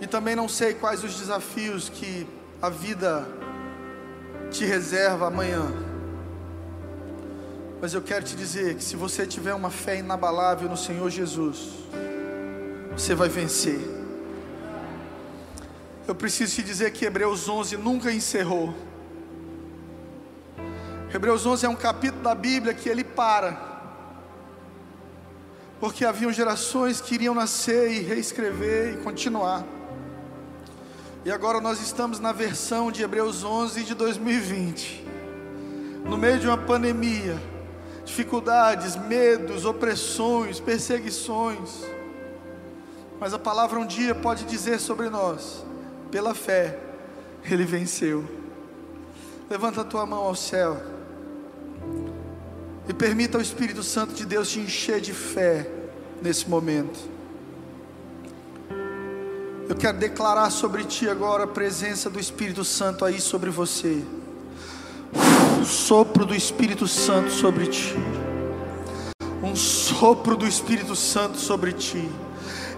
e 0.01 0.05
também 0.05 0.35
não 0.35 0.47
sei 0.47 0.73
quais 0.73 1.03
os 1.03 1.17
desafios 1.17 1.89
que 1.89 2.27
a 2.61 2.69
vida 2.69 3.25
te 4.51 4.65
reserva 4.65 5.27
amanhã. 5.27 5.71
Mas 7.81 7.93
eu 7.93 8.01
quero 8.01 8.25
te 8.25 8.35
dizer 8.35 8.75
que 8.75 8.83
se 8.83 8.95
você 8.95 9.25
tiver 9.25 9.53
uma 9.53 9.69
fé 9.69 9.97
inabalável 9.97 10.69
no 10.69 10.77
Senhor 10.77 11.09
Jesus, 11.09 11.69
você 12.91 13.15
vai 13.15 13.29
vencer. 13.29 13.79
Eu 16.07 16.13
preciso 16.13 16.55
te 16.55 16.63
dizer 16.63 16.91
que 16.91 17.05
Hebreus 17.05 17.47
11 17.47 17.77
nunca 17.77 18.11
encerrou. 18.11 18.73
Hebreus 21.15 21.45
11 21.45 21.65
é 21.65 21.69
um 21.69 21.75
capítulo 21.77 22.21
da 22.21 22.35
Bíblia 22.35 22.73
que 22.73 22.89
ele 22.89 23.01
para, 23.01 23.57
porque 25.79 26.03
haviam 26.03 26.29
gerações 26.29 26.99
que 26.99 27.15
iriam 27.15 27.33
nascer 27.33 27.89
e 27.89 28.01
reescrever 28.01 28.95
e 28.95 28.97
continuar. 28.97 29.63
E 31.23 31.31
agora 31.31 31.61
nós 31.61 31.79
estamos 31.79 32.19
na 32.19 32.33
versão 32.33 32.91
de 32.91 33.01
Hebreus 33.01 33.45
11 33.45 33.85
de 33.85 33.95
2020, 33.95 35.07
no 36.03 36.17
meio 36.17 36.37
de 36.37 36.47
uma 36.47 36.57
pandemia, 36.57 37.41
dificuldades, 38.03 38.97
medos, 38.97 39.63
opressões, 39.63 40.59
perseguições. 40.59 41.85
Mas 43.21 43.33
a 43.33 43.39
palavra 43.39 43.79
um 43.79 43.85
dia 43.85 44.13
pode 44.13 44.43
dizer 44.43 44.81
sobre 44.81 45.09
nós, 45.09 45.65
pela 46.11 46.35
fé, 46.35 46.77
ele 47.49 47.63
venceu. 47.63 48.25
Levanta 49.49 49.79
a 49.79 49.85
tua 49.85 50.05
mão 50.05 50.19
ao 50.19 50.35
céu. 50.35 50.94
E 52.87 52.93
permita 52.93 53.37
ao 53.37 53.41
Espírito 53.41 53.83
Santo 53.83 54.13
de 54.13 54.25
Deus 54.25 54.49
te 54.49 54.59
encher 54.59 55.01
de 55.01 55.13
fé 55.13 55.67
nesse 56.21 56.49
momento. 56.49 56.99
Eu 59.67 59.75
quero 59.75 59.97
declarar 59.97 60.51
sobre 60.51 60.83
ti 60.83 61.09
agora 61.09 61.45
a 61.45 61.47
presença 61.47 62.09
do 62.09 62.19
Espírito 62.19 62.63
Santo 62.63 63.03
aí 63.03 63.19
sobre 63.19 63.49
você. 63.49 64.03
Um 65.59 65.65
sopro 65.65 66.25
do 66.25 66.35
Espírito 66.35 66.87
Santo 66.87 67.31
sobre 67.31 67.65
ti. 67.67 67.95
Um 69.41 69.55
sopro 69.55 70.37
do 70.37 70.47
Espírito 70.47 70.95
Santo 70.95 71.37
sobre 71.37 71.73
ti 71.73 72.07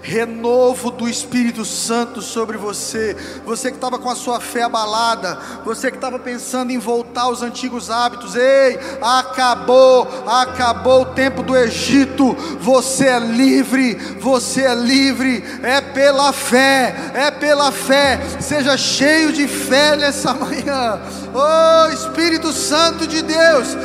renovo 0.08 0.90
do 0.90 1.10
Espírito 1.10 1.66
Santo 1.66 2.22
sobre 2.22 2.58
você. 2.58 3.14
Você 3.46 3.70
que 3.70 3.76
estava 3.76 4.00
com 4.00 4.10
a 4.10 4.16
sua 4.16 4.40
fé 4.40 4.64
abalada, 4.64 5.38
você 5.66 5.92
que 5.92 5.98
estava 5.98 6.18
pensando 6.18 6.72
em 6.72 6.78
voltar 6.78 7.24
aos 7.24 7.42
antigos 7.42 7.90
hábitos, 7.90 8.34
ei, 8.34 8.80
acabou, 9.02 10.08
acabou 10.26 11.02
o 11.02 11.14
tempo 11.14 11.44
do 11.44 11.58
Egito. 11.58 12.34
Você 12.62 13.08
é 13.08 13.20
livre, 13.20 13.96
você 14.22 14.62
é 14.64 14.74
livre, 14.74 15.44
é 15.62 15.82
pela 15.82 16.32
fé, 16.32 17.12
é 17.14 17.30
pela 17.40 17.72
fé. 17.72 18.20
Seja 18.40 18.78
cheio 18.78 19.32
de 19.32 19.48
fé 19.48 19.96
nessa 19.96 20.34
manhã. 20.34 21.00
Oh 21.34 21.94
Espírito 21.94 22.52
Santo 22.52 23.08
de 23.08 23.22
Deus, 23.22 23.78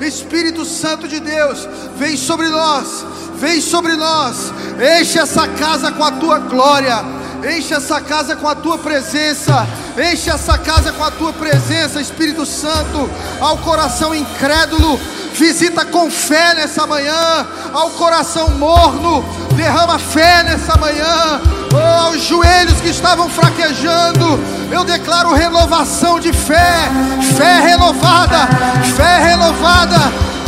Espírito 0.00 0.64
Santo 0.64 1.06
de 1.06 1.20
Deus, 1.20 1.68
vem 1.96 2.16
sobre 2.16 2.48
nós, 2.48 3.04
vem 3.36 3.60
sobre 3.60 3.94
nós, 3.96 4.52
enche 5.00 5.18
essa 5.18 5.46
casa 5.48 5.92
com 5.92 6.04
a 6.04 6.12
tua 6.12 6.38
glória, 6.38 7.04
enche 7.50 7.74
essa 7.74 8.00
casa 8.00 8.34
com 8.36 8.48
a 8.48 8.54
tua 8.54 8.78
presença, 8.78 9.66
enche 9.98 10.30
essa 10.30 10.56
casa 10.56 10.92
com 10.92 11.04
a 11.04 11.10
tua 11.10 11.32
presença, 11.32 12.00
Espírito 12.00 12.46
Santo, 12.46 13.08
ao 13.40 13.58
coração 13.58 14.14
incrédulo, 14.14 14.98
visita 15.34 15.84
com 15.84 16.10
fé 16.10 16.54
nessa 16.54 16.86
manhã, 16.86 17.46
ao 17.72 17.90
coração 17.90 18.50
morno, 18.50 19.24
derrama 19.54 19.98
fé 19.98 20.42
nessa 20.44 20.76
manhã, 20.78 21.40
oh, 21.72 22.06
aos 22.06 22.22
joelhos 22.22 22.80
que 22.80 22.88
estavam 22.88 23.28
fraquejando, 23.28 24.40
eu 24.70 24.84
declaro 24.84 25.34
renovação 25.34 26.18
de 26.18 26.32
fé, 26.32 26.88
fé 27.36 27.60
renovada, 27.60 28.48
fé 28.96 29.18
renovada, 29.18 29.96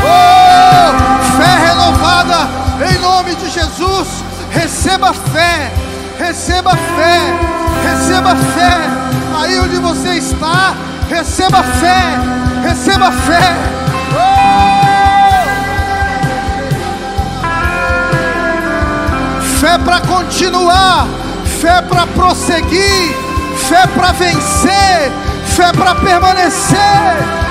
oh, 0.00 1.36
fé 1.36 1.68
renovada, 1.68 2.48
em 2.90 2.98
nome 2.98 3.34
de 3.34 3.50
Jesus, 3.50 4.08
receba 4.50 5.12
fé, 5.12 5.72
receba 6.18 6.70
fé, 6.70 7.20
receba 7.82 8.34
fé, 8.36 8.78
aí 9.38 9.58
onde 9.58 9.78
você 9.78 10.14
está, 10.14 10.74
receba 11.08 11.62
fé, 11.62 12.18
receba 12.62 13.12
fé, 13.12 13.56
oh! 14.14 14.86
fé 19.60 19.78
para 19.78 20.00
continuar, 20.00 21.06
fé 21.60 21.82
para 21.82 22.06
prosseguir, 22.06 23.14
fé 23.68 23.86
para 23.88 24.12
vencer, 24.12 25.12
fé 25.46 25.72
para 25.72 25.94
permanecer. 25.94 27.45